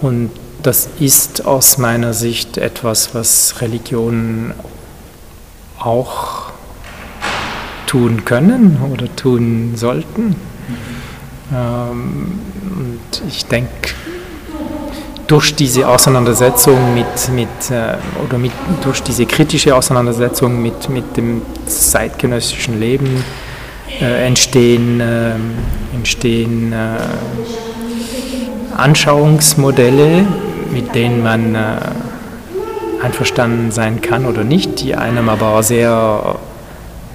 Und 0.00 0.30
das 0.62 0.88
ist 0.98 1.46
aus 1.46 1.78
meiner 1.78 2.12
Sicht 2.12 2.58
etwas, 2.58 3.14
was 3.14 3.60
Religionen 3.60 4.52
auch 5.78 6.50
tun 7.86 8.24
können 8.24 8.78
oder 8.92 9.14
tun 9.16 9.72
sollten. 9.76 10.36
Ähm, 11.52 12.40
und 12.62 13.22
ich 13.28 13.46
denke, 13.46 13.94
durch 15.30 15.54
diese 15.54 15.86
Auseinandersetzung 15.86 16.92
mit, 16.92 17.28
mit 17.32 17.70
äh, 17.70 17.94
oder 18.24 18.36
mit, 18.36 18.50
durch 18.82 19.00
diese 19.00 19.26
kritische 19.26 19.76
Auseinandersetzung 19.76 20.60
mit, 20.60 20.88
mit 20.88 21.16
dem 21.16 21.42
zeitgenössischen 21.66 22.80
Leben 22.80 23.22
äh, 24.00 24.26
entstehen, 24.26 25.00
äh, 25.00 25.34
entstehen 25.94 26.72
äh, 26.72 26.96
Anschauungsmodelle, 28.76 30.26
mit 30.72 30.96
denen 30.96 31.22
man 31.22 31.54
äh, 31.54 31.76
einverstanden 33.00 33.70
sein 33.70 34.00
kann 34.00 34.26
oder 34.26 34.42
nicht, 34.42 34.80
die 34.80 34.96
einem 34.96 35.28
aber 35.28 35.62
sehr 35.62 36.40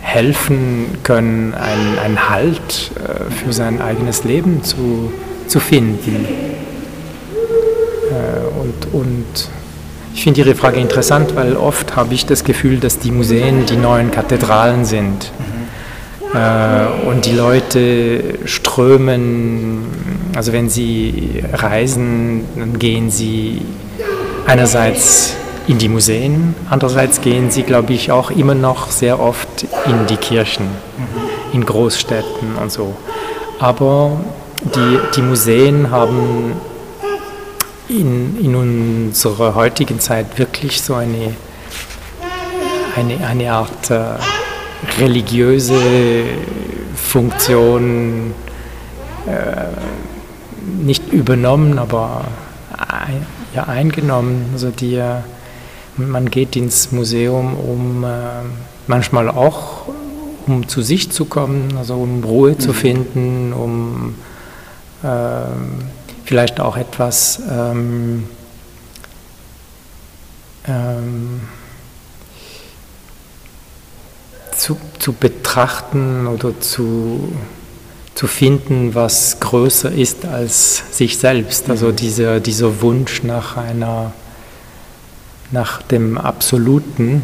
helfen 0.01 0.99
können, 1.03 1.53
einen, 1.53 1.99
einen 1.99 2.29
Halt 2.29 2.91
äh, 2.95 3.29
für 3.29 3.51
sein 3.51 3.81
eigenes 3.81 4.23
Leben 4.23 4.63
zu, 4.63 5.11
zu 5.47 5.59
finden. 5.59 6.27
Und, 8.95 9.01
und 9.01 9.25
ich 10.13 10.23
finde 10.23 10.41
Ihre 10.41 10.55
Frage 10.55 10.79
interessant, 10.79 11.35
weil 11.35 11.57
oft 11.57 11.97
habe 11.97 12.13
ich 12.13 12.25
das 12.25 12.45
Gefühl, 12.45 12.79
dass 12.79 12.99
die 12.99 13.11
Museen 13.11 13.65
die 13.65 13.75
neuen 13.75 14.11
Kathedralen 14.11 14.85
sind. 14.85 15.31
Äh, 16.33 17.07
und 17.07 17.25
die 17.25 17.33
Leute 17.33 18.39
strömen, 18.45 19.85
also 20.35 20.53
wenn 20.53 20.69
sie 20.69 21.43
reisen, 21.51 22.45
dann 22.55 22.79
gehen 22.79 23.09
sie 23.11 23.61
einerseits 24.47 25.35
in 25.67 25.77
die 25.77 25.89
Museen, 25.89 26.55
andererseits 26.69 27.19
gehen 27.19 27.51
sie, 27.51 27.63
glaube 27.63 27.91
ich, 27.93 28.11
auch 28.11 28.31
immer 28.31 28.55
noch 28.55 28.91
sehr 28.91 29.19
oft 29.19 29.65
in 29.85 30.07
die 30.07 30.17
Kirchen, 30.17 30.67
in 31.51 31.65
Großstädten 31.65 32.55
und 32.61 32.71
so. 32.71 32.95
Aber 33.59 34.21
die, 34.61 34.99
die 35.15 35.21
Museen 35.21 35.91
haben 35.91 36.53
in, 37.89 38.37
in 38.43 38.55
unserer 38.55 39.55
heutigen 39.55 39.99
Zeit 39.99 40.37
wirklich 40.37 40.81
so 40.81 40.95
eine, 40.95 41.35
eine, 42.95 43.25
eine 43.25 43.51
Art 43.51 43.89
äh, 43.91 44.15
religiöse 44.99 46.23
Funktion 46.95 48.33
äh, 49.27 49.65
nicht 50.83 51.11
übernommen, 51.11 51.79
aber 51.79 52.25
ein, 52.89 53.25
ja, 53.53 53.63
eingenommen. 53.63 54.49
Also 54.53 54.69
die, 54.71 55.01
man 55.97 56.29
geht 56.29 56.55
ins 56.55 56.91
Museum, 56.91 57.55
um 57.55 58.03
äh, 58.03 58.07
manchmal 58.87 59.29
auch 59.29 59.85
um 60.47 60.67
zu 60.67 60.81
sich 60.81 61.11
zu 61.11 61.25
kommen, 61.25 61.75
also 61.77 61.95
um 61.95 62.23
Ruhe 62.23 62.51
mhm. 62.51 62.59
zu 62.59 62.73
finden, 62.73 63.53
um 63.53 64.15
äh, 65.03 65.07
vielleicht 66.25 66.59
auch 66.59 66.75
etwas 66.75 67.39
ähm, 67.49 68.27
ähm, 70.67 71.41
zu, 74.57 74.77
zu 74.99 75.13
betrachten 75.13 76.27
oder 76.27 76.59
zu, 76.59 77.31
zu 78.15 78.27
finden, 78.27 78.95
was 78.95 79.39
größer 79.39 79.91
ist 79.91 80.25
als 80.25 80.83
sich 80.91 81.17
selbst. 81.17 81.69
Also 81.69 81.87
mhm. 81.87 81.95
dieser, 81.95 82.39
dieser 82.39 82.81
Wunsch 82.81 83.23
nach 83.23 83.57
einer, 83.57 84.11
nach 85.51 85.81
dem 85.83 86.17
Absoluten, 86.17 87.21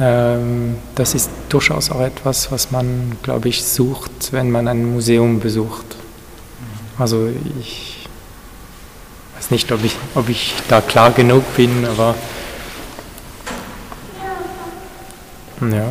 ähm, 0.00 0.76
das 0.94 1.14
ist 1.14 1.30
durchaus 1.50 1.90
auch 1.90 2.00
etwas, 2.00 2.50
was 2.50 2.70
man, 2.70 3.12
glaube 3.22 3.50
ich, 3.50 3.62
sucht, 3.62 4.32
wenn 4.32 4.50
man 4.50 4.68
ein 4.68 4.90
Museum 4.90 5.40
besucht. 5.40 5.96
Also 6.98 7.28
ich 7.60 8.06
weiß 9.36 9.50
nicht, 9.50 9.72
ob 9.72 9.84
ich, 9.84 9.96
ob 10.14 10.28
ich 10.28 10.54
da 10.68 10.80
klar 10.80 11.10
genug 11.10 11.42
bin, 11.56 11.84
aber 11.84 12.14
ja. 15.60 15.88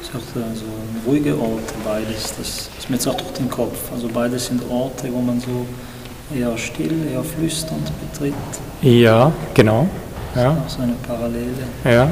Ich 0.00 0.06
sagte 0.12 0.44
also 0.48 0.64
ruhige 1.06 1.38
Orte, 1.38 1.74
beides, 1.84 2.34
das 2.36 2.68
ist 2.78 2.90
mir 2.90 2.96
jetzt 2.96 3.06
auch 3.06 3.16
durch 3.16 3.32
den 3.32 3.48
Kopf. 3.48 3.76
Also 3.92 4.08
beides 4.08 4.46
sind 4.46 4.62
Orte, 4.70 5.12
wo 5.12 5.20
man 5.20 5.40
so 5.40 5.66
eher 6.34 6.56
still, 6.58 7.06
eher 7.12 7.22
flüsternd 7.22 7.90
betritt. 8.00 8.34
Ja, 8.82 9.32
genau. 9.54 9.88
Ja. 10.34 10.50
Auch 10.50 10.68
so 10.68 10.82
eine 10.82 10.94
Parallele. 11.06 11.46
Ja. 11.84 12.10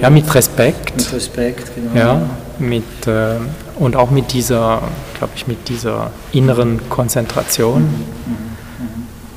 ja, 0.00 0.10
mit 0.10 0.34
Respekt. 0.34 0.96
Mit 0.96 1.12
Respekt, 1.12 1.70
genau. 1.74 1.94
Ja, 1.94 2.20
mit, 2.58 3.06
äh, 3.06 3.36
und 3.82 3.96
auch 3.96 4.10
mit 4.10 4.32
dieser, 4.32 4.80
glaube 5.18 5.32
ich, 5.34 5.48
mit 5.48 5.68
dieser 5.68 6.12
inneren 6.32 6.88
Konzentration. 6.88 7.88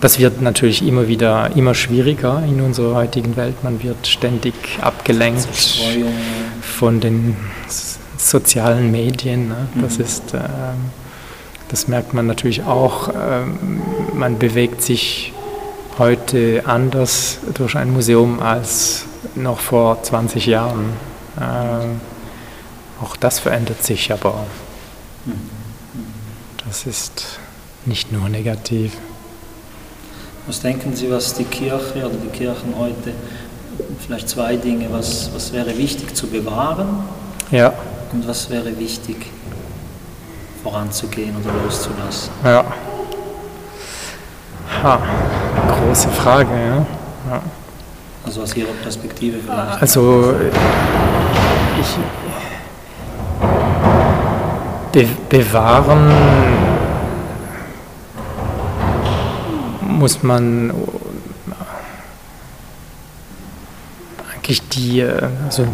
Das 0.01 0.19
wird 0.19 0.39
natürlich 0.39 0.85
immer 0.87 1.07
wieder 1.07 1.55
immer 1.55 1.73
schwieriger 1.73 2.43
in 2.47 2.61
unserer 2.61 2.93
heutigen 2.95 3.35
Welt. 3.37 3.63
Man 3.63 3.81
wird 3.81 4.05
ständig 4.05 4.53
abgelenkt 4.81 5.47
von 6.61 6.99
den 6.99 7.35
sozialen 8.17 8.91
Medien. 8.91 9.47
Ne? 9.47 9.67
Das 9.81 9.97
mhm. 9.97 10.03
ist, 10.03 10.33
äh, 10.35 10.41
das 11.69 11.87
merkt 11.87 12.13
man 12.13 12.27
natürlich 12.27 12.63
auch. 12.63 13.09
Äh, 13.09 13.13
man 14.13 14.37
bewegt 14.37 14.83
sich 14.83 15.33
heute 15.97 16.63
anders 16.67 17.39
durch 17.55 17.75
ein 17.75 17.91
Museum 17.91 18.39
als 18.41 19.05
noch 19.33 19.59
vor 19.59 20.03
20 20.03 20.45
Jahren. 20.45 20.93
Äh, 21.37 22.14
auch 23.01 23.15
das 23.15 23.39
verändert 23.39 23.83
sich, 23.83 24.11
aber 24.11 24.45
das 26.65 26.85
ist 26.85 27.39
nicht 27.85 28.11
nur 28.11 28.29
negativ. 28.29 28.93
Was 30.47 30.61
denken 30.61 30.95
Sie, 30.95 31.09
was 31.09 31.33
die 31.33 31.43
Kirche 31.43 32.05
oder 32.05 32.15
die 32.15 32.29
Kirchen 32.29 32.75
heute, 32.77 33.13
vielleicht 34.05 34.29
zwei 34.29 34.55
Dinge, 34.55 34.87
was, 34.91 35.31
was 35.33 35.51
wäre 35.51 35.77
wichtig 35.77 36.15
zu 36.15 36.27
bewahren 36.27 37.03
ja. 37.51 37.73
und 38.11 38.27
was 38.27 38.49
wäre 38.49 38.77
wichtig 38.77 39.31
voranzugehen 40.63 41.35
oder 41.41 41.51
loszulassen? 41.63 42.31
Ja. 42.43 42.63
Ha, 44.83 44.99
große 45.67 46.09
Frage, 46.09 46.51
ja. 46.53 46.85
ja. 47.31 47.41
Also 48.23 48.41
aus 48.41 48.55
Ihrer 48.55 48.73
Perspektive 48.83 49.37
vielleicht? 49.39 49.81
Also 49.81 50.35
ich 51.79 51.97
be 54.95 55.05
bewahren 55.27 56.09
muss 59.81 60.23
man 60.23 60.71
eigentlich 64.33 64.61
die, 64.69 65.03
also 65.03 65.67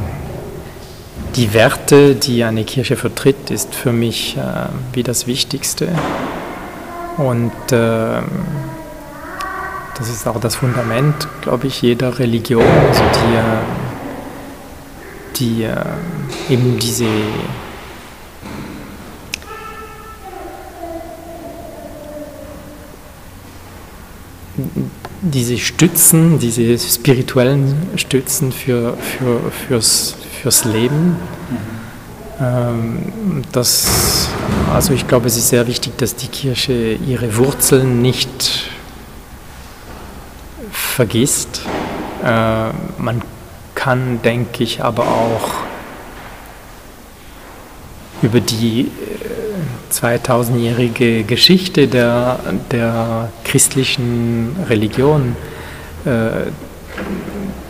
die 1.36 1.54
Werte, 1.54 2.16
die 2.16 2.44
eine 2.44 2.64
Kirche 2.64 2.96
vertritt, 2.96 3.52
ist 3.52 3.76
für 3.76 3.92
mich 3.92 4.38
äh, 4.38 4.42
wie 4.94 5.04
das 5.04 5.28
Wichtigste. 5.28 5.90
Und 7.18 7.52
äh, 7.72 8.22
das 9.98 10.10
ist 10.10 10.26
auch 10.28 10.40
das 10.40 10.56
Fundament, 10.56 11.28
glaube 11.42 11.68
ich, 11.68 11.84
jeder 11.84 12.18
Religion, 12.18 12.64
also 12.64 13.04
die, 15.36 15.60
die 15.60 15.64
äh, 15.64 15.76
eben 16.50 16.80
diese 16.80 17.06
diese 25.22 25.58
Stützen, 25.58 26.40
diese 26.40 26.78
spirituellen 26.80 27.76
Stützen 27.96 28.52
für, 28.52 28.98
für, 28.98 29.52
fürs, 29.52 30.16
fürs 30.42 30.66
Leben. 30.66 31.16
Ähm, 32.40 33.44
das, 33.52 34.30
also 34.74 34.94
ich 34.94 35.08
glaube, 35.08 35.28
es 35.28 35.38
ist 35.38 35.50
sehr 35.50 35.68
wichtig, 35.68 35.98
dass 35.98 36.16
die 36.16 36.28
Kirche 36.28 36.94
ihre 36.94 37.38
Wurzeln 37.38 38.02
nicht 38.02 38.70
vergisst. 40.72 41.62
Äh, 42.24 42.70
man 42.98 43.22
kann, 43.76 44.22
denke 44.24 44.64
ich, 44.64 44.84
aber 44.84 45.04
auch 45.08 45.50
über 48.22 48.40
die 48.40 48.92
2000-jährige 49.92 51.24
Geschichte 51.24 51.88
der, 51.88 52.40
der 52.72 53.30
christlichen 53.44 54.56
Religion 54.70 55.36
äh, 56.06 56.50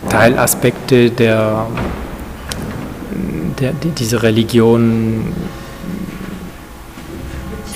Teilaspekte 0.08 1.10
der, 1.10 1.66
der, 3.58 3.72
dieser 3.72 4.22
Religion 4.22 5.32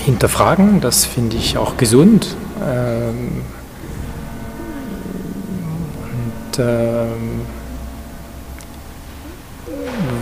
hinterfragen. 0.05 0.81
Das 0.81 1.05
finde 1.05 1.35
ich 1.37 1.57
auch 1.57 1.77
gesund. 1.77 2.35
Ähm, 2.65 3.41
und 6.03 6.59
ähm, 6.59 7.26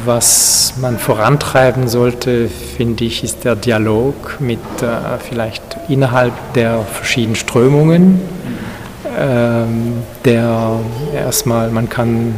was 0.06 0.74
man 0.80 0.98
vorantreiben 0.98 1.88
sollte, 1.88 2.50
finde 2.50 3.06
ich, 3.06 3.24
ist 3.24 3.44
der 3.44 3.56
Dialog 3.56 4.39
mit 4.39 4.60
äh, 4.82 5.18
vielleicht 5.20 5.78
innerhalb 5.88 6.34
der 6.54 6.82
verschiedenen 6.82 7.36
Strömungen, 7.36 8.22
ähm, 9.18 10.04
der 10.24 10.80
erstmal, 11.13 11.70
man 11.70 11.89
kann 11.89 12.36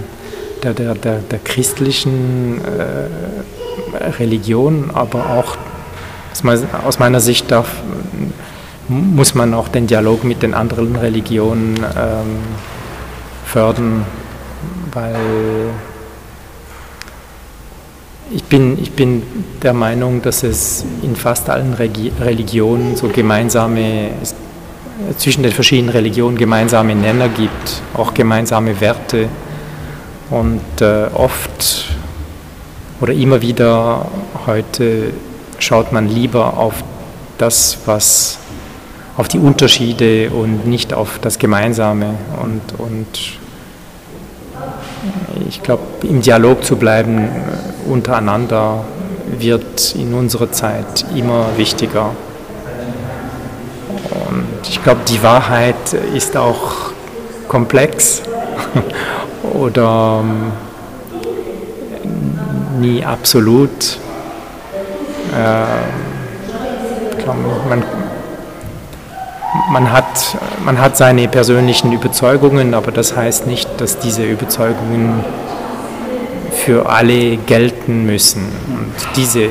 der, 0.63 0.73
der, 0.73 0.95
der, 0.95 1.19
der 1.19 1.39
christlichen 1.39 2.62
äh, 2.63 4.06
Religion, 4.19 4.91
aber 4.93 5.30
auch 5.32 5.58
aus 6.86 6.99
meiner 6.99 7.19
Sicht 7.19 7.49
darf, 7.49 7.69
muss 8.88 9.34
man 9.36 9.53
auch 9.53 9.67
den 9.67 9.88
Dialog 9.88 10.23
mit 10.23 10.43
den 10.43 10.53
anderen 10.53 10.95
Religionen 10.95 11.75
ähm, 11.77 12.39
fördern, 13.45 14.06
weil 14.93 15.15
ich 18.31 18.43
bin, 18.43 18.77
ich 18.81 18.91
bin 18.91 19.23
der 19.63 19.73
Meinung, 19.73 20.21
dass 20.21 20.43
es 20.43 20.85
in 21.01 21.15
fast 21.15 21.49
allen 21.49 21.73
Regi 21.73 22.11
Religionen 22.19 22.95
so 22.95 23.07
gemeinsame, 23.07 24.09
zwischen 25.17 25.43
den 25.43 25.51
verschiedenen 25.51 25.89
Religionen 25.89 26.37
gemeinsame 26.37 26.95
Nenner 26.95 27.29
gibt, 27.29 27.81
auch 27.93 28.13
gemeinsame 28.13 28.79
Werte. 28.81 29.29
Und 30.29 30.81
äh, 30.81 31.05
oft 31.13 31.85
oder 32.99 33.13
immer 33.13 33.41
wieder 33.41 34.07
heute 34.45 35.11
schaut 35.59 35.91
man 35.91 36.09
lieber 36.09 36.57
auf 36.57 36.83
das, 37.37 37.77
was 37.85 38.39
auf 39.15 39.27
die 39.27 39.39
Unterschiede 39.39 40.29
und 40.31 40.67
nicht 40.67 40.93
auf 40.93 41.19
das 41.19 41.39
Gemeinsame. 41.39 42.15
Und, 42.41 42.61
und 42.77 43.07
ich 45.47 45.63
glaube, 45.63 45.83
im 46.03 46.21
Dialog 46.21 46.63
zu 46.63 46.75
bleiben 46.75 47.29
untereinander 47.89 48.83
wird 49.39 49.95
in 49.95 50.13
unserer 50.13 50.51
Zeit 50.51 51.05
immer 51.15 51.45
wichtiger. 51.57 52.12
Und 54.27 54.67
ich 54.67 54.83
glaube, 54.83 55.01
die 55.07 55.21
Wahrheit 55.23 55.93
ist 56.13 56.36
auch 56.38 56.91
komplex 57.47 58.21
oder 59.53 60.23
ähm, 60.23 60.51
nie 62.79 63.03
absolut. 63.03 63.99
Äh, 65.33 65.65
glaub, 67.23 67.36
man, 67.69 67.83
man, 69.69 69.91
hat, 69.91 70.38
man 70.63 70.79
hat 70.79 70.97
seine 70.97 71.27
persönlichen 71.27 71.91
Überzeugungen, 71.91 72.73
aber 72.73 72.91
das 72.91 73.15
heißt 73.15 73.47
nicht, 73.47 73.69
dass 73.79 73.99
diese 73.99 74.23
Überzeugungen 74.23 75.23
für 76.51 76.89
alle 76.89 77.38
gelten 77.38 78.05
müssen. 78.05 78.41
Und 78.67 78.93
diese, 79.15 79.47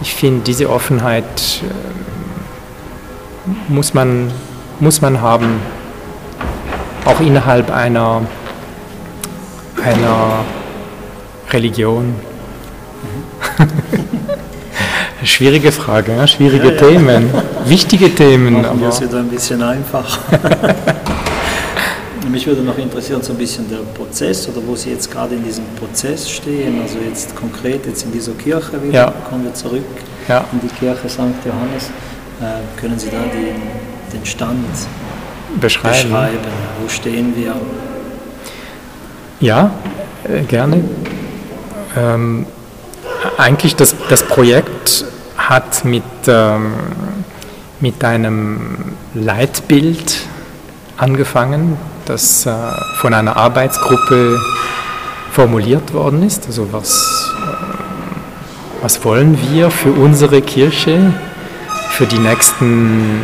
ich 0.00 0.14
finde, 0.14 0.42
diese 0.44 0.70
Offenheit 0.70 1.62
äh, 1.62 1.72
muss 3.72 3.94
man, 3.94 4.30
muss 4.78 5.00
man 5.00 5.20
haben, 5.20 5.60
auch 7.04 7.20
innerhalb 7.20 7.70
einer, 7.70 8.22
einer 9.82 10.44
Religion. 11.50 12.14
Schwierige 15.26 15.72
Frage, 15.72 16.16
ja? 16.16 16.26
schwierige 16.26 16.72
ja. 16.72 16.80
Themen, 16.80 17.30
wichtige 17.64 18.14
Themen. 18.14 18.62
Machen 18.62 18.80
wir 18.80 18.88
es 18.88 19.00
wieder 19.00 19.18
ein 19.18 19.28
bisschen 19.28 19.60
einfach. 19.60 20.18
Mich 22.30 22.46
würde 22.46 22.62
noch 22.62 22.78
interessieren, 22.78 23.22
so 23.22 23.32
ein 23.32 23.38
bisschen 23.38 23.68
der 23.68 23.78
Prozess 23.94 24.48
oder 24.48 24.60
wo 24.66 24.76
Sie 24.76 24.90
jetzt 24.90 25.10
gerade 25.10 25.34
in 25.34 25.44
diesem 25.44 25.64
Prozess 25.78 26.30
stehen, 26.30 26.80
also 26.80 26.98
jetzt 26.98 27.34
konkret 27.34 27.86
jetzt 27.86 28.04
in 28.04 28.12
dieser 28.12 28.32
Kirche 28.32 28.82
wieder, 28.82 28.94
ja. 28.94 29.12
kommen 29.28 29.44
wir 29.44 29.54
zurück 29.54 29.84
ja. 30.28 30.44
in 30.52 30.60
die 30.60 30.74
Kirche 30.74 31.08
St. 31.08 31.20
Johannes. 31.20 31.90
Äh, 32.40 32.80
können 32.80 32.98
Sie 32.98 33.08
da 33.08 33.18
die, 33.32 34.16
den 34.16 34.26
Stand 34.26 34.66
beschreiben. 35.60 36.08
beschreiben? 36.08 36.38
Wo 36.82 36.88
stehen 36.88 37.34
wir? 37.36 37.54
Ja, 39.40 39.70
äh, 40.24 40.42
gerne. 40.42 40.82
Ähm, 41.96 42.46
eigentlich 43.38 43.76
das, 43.76 43.94
das 44.08 44.22
Projekt 44.22 45.04
hat 45.48 45.84
mit, 45.84 46.02
ähm, 46.26 46.72
mit 47.80 48.02
einem 48.02 48.94
Leitbild 49.14 50.26
angefangen, 50.96 51.76
das 52.04 52.46
äh, 52.46 52.52
von 52.96 53.14
einer 53.14 53.36
Arbeitsgruppe 53.36 54.40
formuliert 55.30 55.92
worden 55.92 56.24
ist. 56.24 56.46
Also 56.46 56.72
was, 56.72 57.32
äh, 57.44 58.82
was 58.82 59.04
wollen 59.04 59.38
wir 59.50 59.70
für 59.70 59.92
unsere 59.92 60.42
Kirche 60.42 61.12
für 61.90 62.06
die 62.06 62.18
nächsten 62.18 63.20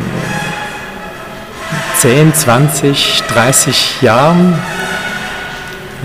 10, 1.97 2.35
20, 2.35 3.23
30 3.35 4.03
Jahre? 4.03 4.37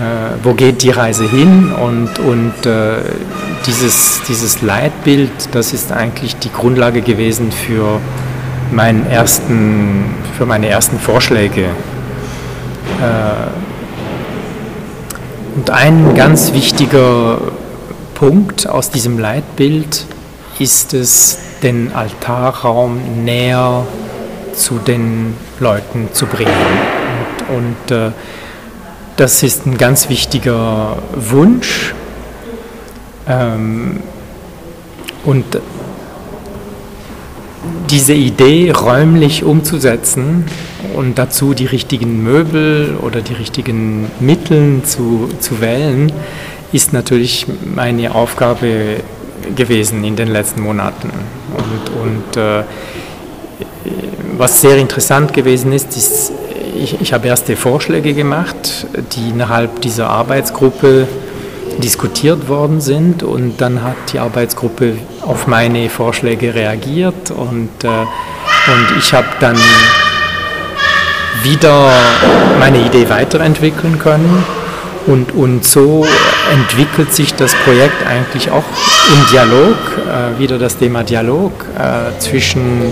Äh, 0.00 0.42
wo 0.42 0.54
geht 0.54 0.82
die 0.82 0.90
Reise 0.90 1.28
hin? 1.28 1.72
Und, 1.72 2.18
und 2.18 2.66
äh, 2.66 2.98
dieses, 3.66 4.22
dieses 4.28 4.62
Leitbild, 4.62 5.30
das 5.52 5.72
ist 5.72 5.92
eigentlich 5.92 6.36
die 6.36 6.52
Grundlage 6.52 7.02
gewesen 7.02 7.52
für, 7.52 8.00
meinen 8.72 9.06
ersten, 9.06 10.04
für 10.36 10.46
meine 10.46 10.68
ersten 10.68 10.98
Vorschläge 10.98 11.64
äh, 13.00 13.48
und 15.56 15.70
ein 15.70 16.14
ganz 16.14 16.52
wichtiger 16.52 17.40
Punkt 18.14 18.68
aus 18.68 18.90
diesem 18.90 19.18
Leitbild 19.18 20.06
ist 20.58 20.94
es, 20.94 21.38
den 21.64 21.92
Altarraum 21.92 23.24
näher 23.24 23.84
zu 24.54 24.78
den 24.78 25.36
Leuten 25.58 26.10
zu 26.12 26.26
bringen. 26.26 26.52
Und, 27.48 27.56
und 27.56 27.96
äh, 27.96 28.12
das 29.16 29.42
ist 29.42 29.66
ein 29.66 29.78
ganz 29.78 30.08
wichtiger 30.08 30.98
Wunsch. 31.16 31.92
Ähm, 33.28 34.00
und 35.24 35.44
diese 37.90 38.14
Idee 38.14 38.70
räumlich 38.70 39.44
umzusetzen 39.44 40.44
und 40.94 41.18
dazu 41.18 41.54
die 41.54 41.66
richtigen 41.66 42.22
Möbel 42.22 42.96
oder 43.02 43.20
die 43.20 43.34
richtigen 43.34 44.10
Mittel 44.20 44.82
zu, 44.84 45.28
zu 45.40 45.60
wählen, 45.60 46.12
ist 46.72 46.92
natürlich 46.92 47.46
meine 47.74 48.14
Aufgabe 48.14 48.96
gewesen 49.56 50.04
in 50.04 50.16
den 50.16 50.28
letzten 50.28 50.62
Monaten. 50.62 51.10
Und, 51.56 52.36
und 52.36 52.36
äh, 52.36 52.62
was 54.36 54.60
sehr 54.60 54.76
interessant 54.76 55.32
gewesen 55.32 55.72
ist, 55.72 55.96
ist, 55.96 56.32
ich, 56.76 57.00
ich 57.00 57.12
habe 57.12 57.26
erste 57.28 57.56
Vorschläge 57.56 58.14
gemacht, 58.14 58.86
die 59.12 59.30
innerhalb 59.30 59.80
dieser 59.80 60.08
Arbeitsgruppe 60.10 61.08
diskutiert 61.78 62.48
worden 62.48 62.80
sind 62.80 63.22
und 63.22 63.60
dann 63.60 63.82
hat 63.82 63.96
die 64.12 64.18
Arbeitsgruppe 64.18 64.98
auf 65.22 65.46
meine 65.46 65.88
Vorschläge 65.88 66.54
reagiert 66.54 67.30
und, 67.30 67.70
äh, 67.84 67.88
und 67.88 68.98
ich 68.98 69.12
habe 69.12 69.28
dann 69.40 69.56
wieder 71.42 71.90
meine 72.58 72.78
Idee 72.84 73.08
weiterentwickeln 73.08 73.98
können 73.98 74.44
und, 75.06 75.34
und 75.34 75.64
so 75.64 76.04
entwickelt 76.52 77.14
sich 77.14 77.34
das 77.34 77.54
Projekt 77.64 78.06
eigentlich 78.06 78.50
auch 78.50 78.64
im 79.12 79.26
Dialog, 79.32 79.76
äh, 80.06 80.38
wieder 80.38 80.58
das 80.58 80.76
Thema 80.76 81.02
Dialog 81.02 81.52
äh, 81.78 82.18
zwischen, 82.18 82.82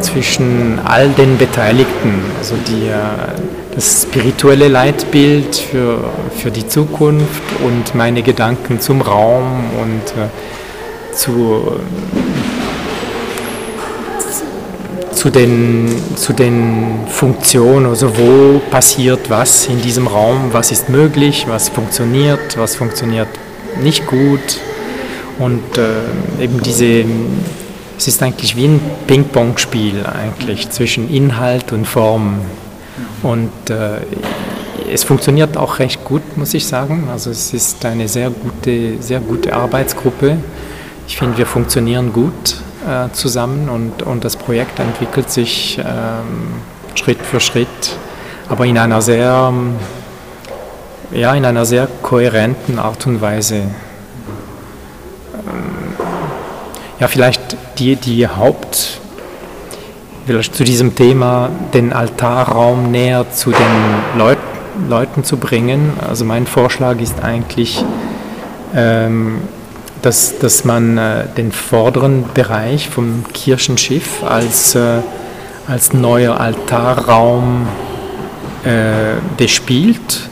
zwischen 0.00 0.78
all 0.84 1.08
den 1.10 1.38
Beteiligten, 1.38 2.22
also 2.38 2.54
die, 2.68 2.88
äh, 2.88 3.65
das 3.76 4.02
spirituelle 4.02 4.68
Leitbild 4.68 5.54
für, 5.54 6.02
für 6.34 6.50
die 6.50 6.66
Zukunft 6.66 7.42
und 7.64 7.94
meine 7.94 8.22
Gedanken 8.22 8.80
zum 8.80 9.02
Raum 9.02 9.64
und 9.82 10.22
äh, 10.22 11.14
zu, 11.14 11.78
zu, 15.12 15.28
den, 15.28 15.94
zu 16.16 16.32
den 16.32 17.06
Funktionen, 17.08 17.86
also 17.86 18.16
wo 18.16 18.60
passiert 18.70 19.28
was 19.28 19.66
in 19.66 19.82
diesem 19.82 20.06
Raum, 20.06 20.48
was 20.52 20.72
ist 20.72 20.88
möglich, 20.88 21.44
was 21.46 21.68
funktioniert, 21.68 22.56
was 22.56 22.76
funktioniert 22.76 23.28
nicht 23.82 24.06
gut 24.06 24.58
und 25.38 25.76
äh, 25.76 26.42
eben 26.42 26.62
diese 26.62 27.04
es 27.98 28.08
ist 28.08 28.22
eigentlich 28.22 28.56
wie 28.56 28.66
ein 28.66 28.80
Ping-Pong-Spiel 29.06 30.04
eigentlich 30.04 30.68
zwischen 30.68 31.08
Inhalt 31.08 31.72
und 31.72 31.86
Form. 31.86 32.40
Und 33.22 33.70
äh, 33.70 34.00
es 34.92 35.04
funktioniert 35.04 35.56
auch 35.56 35.78
recht 35.78 36.04
gut, 36.04 36.36
muss 36.36 36.54
ich 36.54 36.66
sagen. 36.66 37.08
Also 37.10 37.30
es 37.30 37.52
ist 37.52 37.84
eine 37.84 38.08
sehr 38.08 38.30
gute, 38.30 39.00
sehr 39.00 39.20
gute 39.20 39.54
Arbeitsgruppe. 39.54 40.38
Ich 41.08 41.16
finde, 41.16 41.38
wir 41.38 41.46
funktionieren 41.46 42.12
gut 42.12 42.56
äh, 42.86 43.10
zusammen 43.12 43.68
und, 43.68 44.02
und 44.02 44.24
das 44.24 44.36
Projekt 44.36 44.78
entwickelt 44.78 45.30
sich 45.30 45.78
ähm, 45.78 46.54
Schritt 46.94 47.20
für 47.20 47.40
Schritt, 47.40 47.96
aber 48.48 48.64
in 48.66 48.78
einer 48.78 49.02
sehr, 49.02 49.52
ja, 51.12 51.34
in 51.34 51.44
einer 51.44 51.64
sehr 51.64 51.88
kohärenten 52.02 52.78
Art 52.78 53.06
und 53.06 53.20
Weise. 53.20 53.56
Ähm, 53.56 53.70
ja, 56.98 57.08
vielleicht 57.08 57.56
die, 57.78 57.96
die 57.96 58.26
Haupt, 58.26 58.95
vielleicht 60.26 60.54
zu 60.54 60.64
diesem 60.64 60.94
Thema 60.94 61.50
den 61.72 61.92
Altarraum 61.92 62.90
näher 62.90 63.30
zu 63.30 63.50
den 63.50 64.18
Leut, 64.18 64.38
Leuten 64.88 65.24
zu 65.24 65.36
bringen. 65.36 65.92
Also 66.06 66.24
mein 66.24 66.46
Vorschlag 66.46 67.00
ist 67.00 67.22
eigentlich, 67.22 67.84
ähm, 68.74 69.38
dass, 70.02 70.38
dass 70.38 70.64
man 70.64 70.98
äh, 70.98 71.24
den 71.36 71.52
vorderen 71.52 72.24
Bereich 72.34 72.88
vom 72.88 73.24
Kirchenschiff 73.32 74.22
als, 74.24 74.74
äh, 74.74 74.98
als 75.68 75.92
neuer 75.92 76.40
Altarraum 76.40 77.66
äh, 78.64 79.20
bespielt 79.36 80.28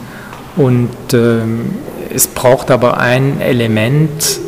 und 0.57 0.91
ähm, 1.13 1.77
es 2.13 2.27
braucht 2.27 2.71
aber 2.71 2.99
ein 2.99 3.41
Element, 3.41 4.41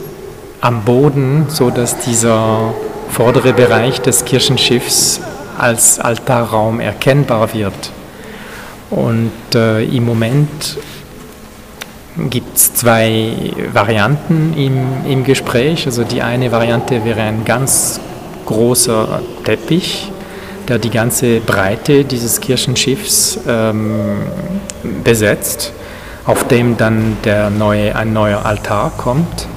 am 0.61 0.83
Boden, 0.83 1.47
so 1.49 1.71
dass 1.71 1.99
dieser 1.99 2.75
vordere 3.11 3.53
Bereich 3.53 4.01
des 4.01 4.25
Kirchenschiffs 4.25 5.21
als 5.59 5.99
Altarraum 5.99 6.81
erkennbar 6.81 7.53
wird. 7.55 7.91
Und 8.91 9.33
äh, 9.55 9.85
im 9.85 10.05
Moment 10.05 10.79
gibt 12.31 12.57
es 12.57 12.75
zwei 12.75 13.53
Varianten 13.73 14.55
im, 14.57 15.11
im 15.11 15.25
Gespräch. 15.25 15.87
Also 15.87 16.05
die 16.05 16.23
eine 16.23 16.51
Variante 16.53 17.05
wäre 17.05 17.21
ein 17.23 17.45
ganz 17.45 18.01
großer 18.47 19.21
Teppich, 19.45 20.11
der 20.69 20.79
die 20.79 20.91
ganze 20.91 21.41
Breite 21.41 22.05
dieses 22.05 22.41
Kirchenschiffs 22.41 23.39
ähm, 23.47 24.23
besetzt, 25.05 25.73
auf 26.25 26.47
dem 26.49 26.77
dann 26.77 27.17
der 27.25 27.51
neue, 27.51 27.95
ein 27.95 28.13
neuer 28.13 28.45
Altar 28.47 28.93
kommt. 28.97 29.49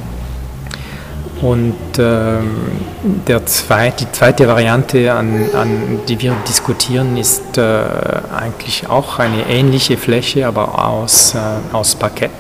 Und 1.42 1.76
ähm, 1.98 2.50
der 3.28 3.46
zweit, 3.46 4.02
die 4.02 4.12
zweite 4.12 4.48
Variante, 4.48 5.14
an, 5.14 5.46
an 5.54 6.00
die 6.08 6.20
wir 6.20 6.36
diskutieren, 6.48 7.16
ist 7.16 7.58
äh, 7.58 7.82
eigentlich 8.36 8.90
auch 8.90 9.20
eine 9.20 9.48
ähnliche 9.48 9.96
Fläche, 9.96 10.48
aber 10.48 10.86
aus, 10.86 11.36
äh, 11.36 11.40
aus 11.74 11.96
Parkett. 11.96 12.32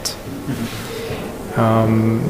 Ähm, 1.57 2.21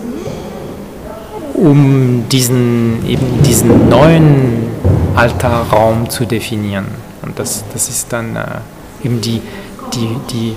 um 1.56 2.26
diesen, 2.30 3.06
eben 3.08 3.44
diesen 3.44 3.90
neuen 3.90 4.68
Altarraum 5.16 6.10
zu 6.10 6.26
definieren. 6.26 6.86
Und 7.22 7.38
das, 7.40 7.64
das 7.74 7.90
ist 7.90 8.14
dann 8.14 8.36
äh, 8.36 8.44
eben 9.04 9.22
die, 9.22 9.42
die, 9.94 10.16
die, 10.32 10.56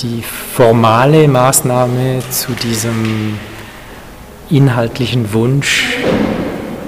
die 0.00 0.22
formale 0.22 1.28
Maßnahme 1.28 2.20
zu 2.30 2.52
diesem 2.52 3.38
inhaltlichen 4.50 5.32
Wunsch, 5.32 5.96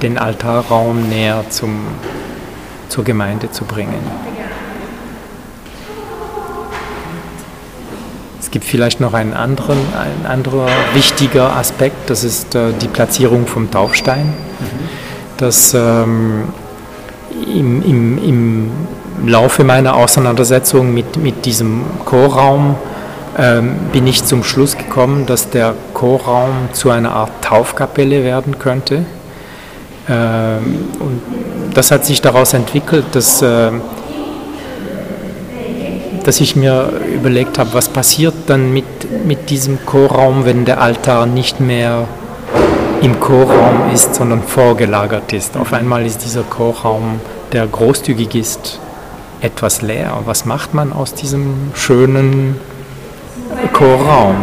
den 0.02 0.18
Altarraum 0.18 1.08
näher 1.08 1.44
zum, 1.50 1.80
zur 2.88 3.04
Gemeinde 3.04 3.50
zu 3.50 3.64
bringen. 3.64 4.00
Es 8.40 8.50
gibt 8.50 8.64
vielleicht 8.64 9.00
noch 9.00 9.14
einen 9.14 9.34
anderen, 9.34 9.78
ein 9.96 10.28
anderer 10.28 10.66
wichtiger 10.94 11.54
Aspekt, 11.56 12.10
das 12.10 12.24
ist 12.24 12.54
äh, 12.54 12.72
die 12.80 12.88
Platzierung 12.88 13.46
vom 13.46 13.70
Taufstein. 13.70 14.32
Das 15.36 15.72
ähm, 15.74 16.48
im, 17.46 17.82
im, 17.82 18.18
im 18.18 18.70
Laufe 19.28 19.64
meiner 19.64 19.94
Auseinandersetzung 19.96 20.92
mit, 20.92 21.16
mit 21.16 21.44
diesem 21.44 21.82
Chorraum 22.04 22.76
ähm, 23.38 23.76
bin 23.92 24.06
ich 24.06 24.24
zum 24.24 24.42
Schluss 24.42 24.76
gekommen, 24.76 25.26
dass 25.26 25.50
der 25.50 25.74
Chorraum 26.00 26.70
zu 26.72 26.88
einer 26.88 27.12
Art 27.12 27.30
Taufkapelle 27.42 28.24
werden 28.24 28.58
könnte. 28.58 29.04
Ähm, 30.08 30.88
und 30.98 31.20
das 31.74 31.90
hat 31.90 32.06
sich 32.06 32.22
daraus 32.22 32.54
entwickelt, 32.54 33.04
dass, 33.12 33.42
äh, 33.42 33.70
dass 36.24 36.40
ich 36.40 36.56
mir 36.56 36.90
überlegt 37.14 37.58
habe, 37.58 37.74
was 37.74 37.90
passiert 37.90 38.32
dann 38.46 38.72
mit, 38.72 39.26
mit 39.26 39.50
diesem 39.50 39.84
Chorraum, 39.84 40.46
wenn 40.46 40.64
der 40.64 40.80
Altar 40.80 41.26
nicht 41.26 41.60
mehr 41.60 42.08
im 43.02 43.20
Chorraum 43.20 43.90
ist, 43.92 44.14
sondern 44.14 44.42
vorgelagert 44.42 45.34
ist. 45.34 45.54
Auf 45.58 45.74
einmal 45.74 46.06
ist 46.06 46.24
dieser 46.24 46.44
Chorraum, 46.44 47.20
der 47.52 47.66
großzügig 47.66 48.34
ist, 48.34 48.80
etwas 49.42 49.82
leer. 49.82 50.18
Was 50.24 50.46
macht 50.46 50.72
man 50.72 50.94
aus 50.94 51.12
diesem 51.12 51.72
schönen 51.74 52.56
Chorraum. 53.72 54.36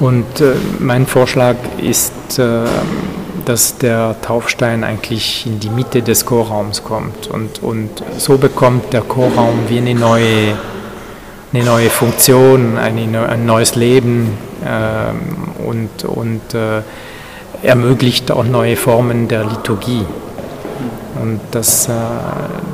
Und 0.00 0.40
äh, 0.40 0.54
mein 0.78 1.06
Vorschlag 1.06 1.56
ist, 1.78 2.38
äh, 2.38 2.64
dass 3.44 3.78
der 3.78 4.14
Taufstein 4.22 4.84
eigentlich 4.84 5.46
in 5.46 5.58
die 5.58 5.70
Mitte 5.70 6.02
des 6.02 6.24
Chorraums 6.24 6.84
kommt. 6.84 7.26
Und, 7.28 7.62
und 7.62 8.02
so 8.16 8.38
bekommt 8.38 8.92
der 8.92 9.00
Chorraum 9.00 9.58
wie 9.68 9.78
eine 9.78 9.94
neue, 9.94 10.56
eine 11.52 11.64
neue 11.64 11.90
Funktion, 11.90 12.78
eine, 12.78 13.28
ein 13.28 13.46
neues 13.46 13.74
Leben 13.74 14.38
äh, 14.64 15.66
und, 15.66 16.04
und 16.04 16.54
äh, 16.54 16.82
ermöglicht 17.62 18.30
auch 18.30 18.44
neue 18.44 18.76
Formen 18.76 19.26
der 19.26 19.44
Liturgie. 19.44 20.04
Und 21.20 21.40
das, 21.50 21.88
äh, 21.88 21.92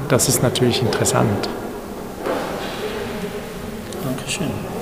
das 0.08 0.28
ist 0.28 0.42
natürlich 0.42 0.82
interessant. 0.82 1.48
Dankeschön 4.04 4.73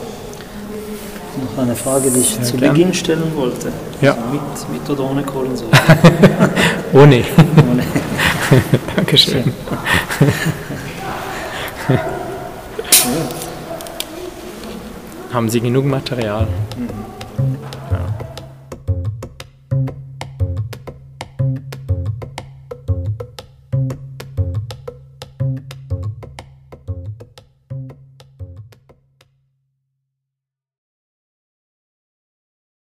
noch 1.37 1.63
eine 1.63 1.75
Frage, 1.75 2.11
die 2.11 2.21
ich 2.21 2.37
ja, 2.37 2.43
zu 2.43 2.57
gern. 2.57 2.73
Beginn 2.73 2.95
stellen 2.95 3.33
wollte. 3.35 3.73
Ja. 4.01 4.13
Also 4.13 4.67
mit, 4.69 4.81
mit 4.81 4.91
oder 4.91 5.11
ohne 5.11 5.23
Kohlensäure? 5.23 5.71
ohne. 6.93 7.25
ohne. 7.71 7.85
Dankeschön. 8.97 9.53
Haben 15.33 15.49
Sie 15.49 15.61
genug 15.61 15.87
Material? 15.87 16.47
Mhm. 16.77 17.22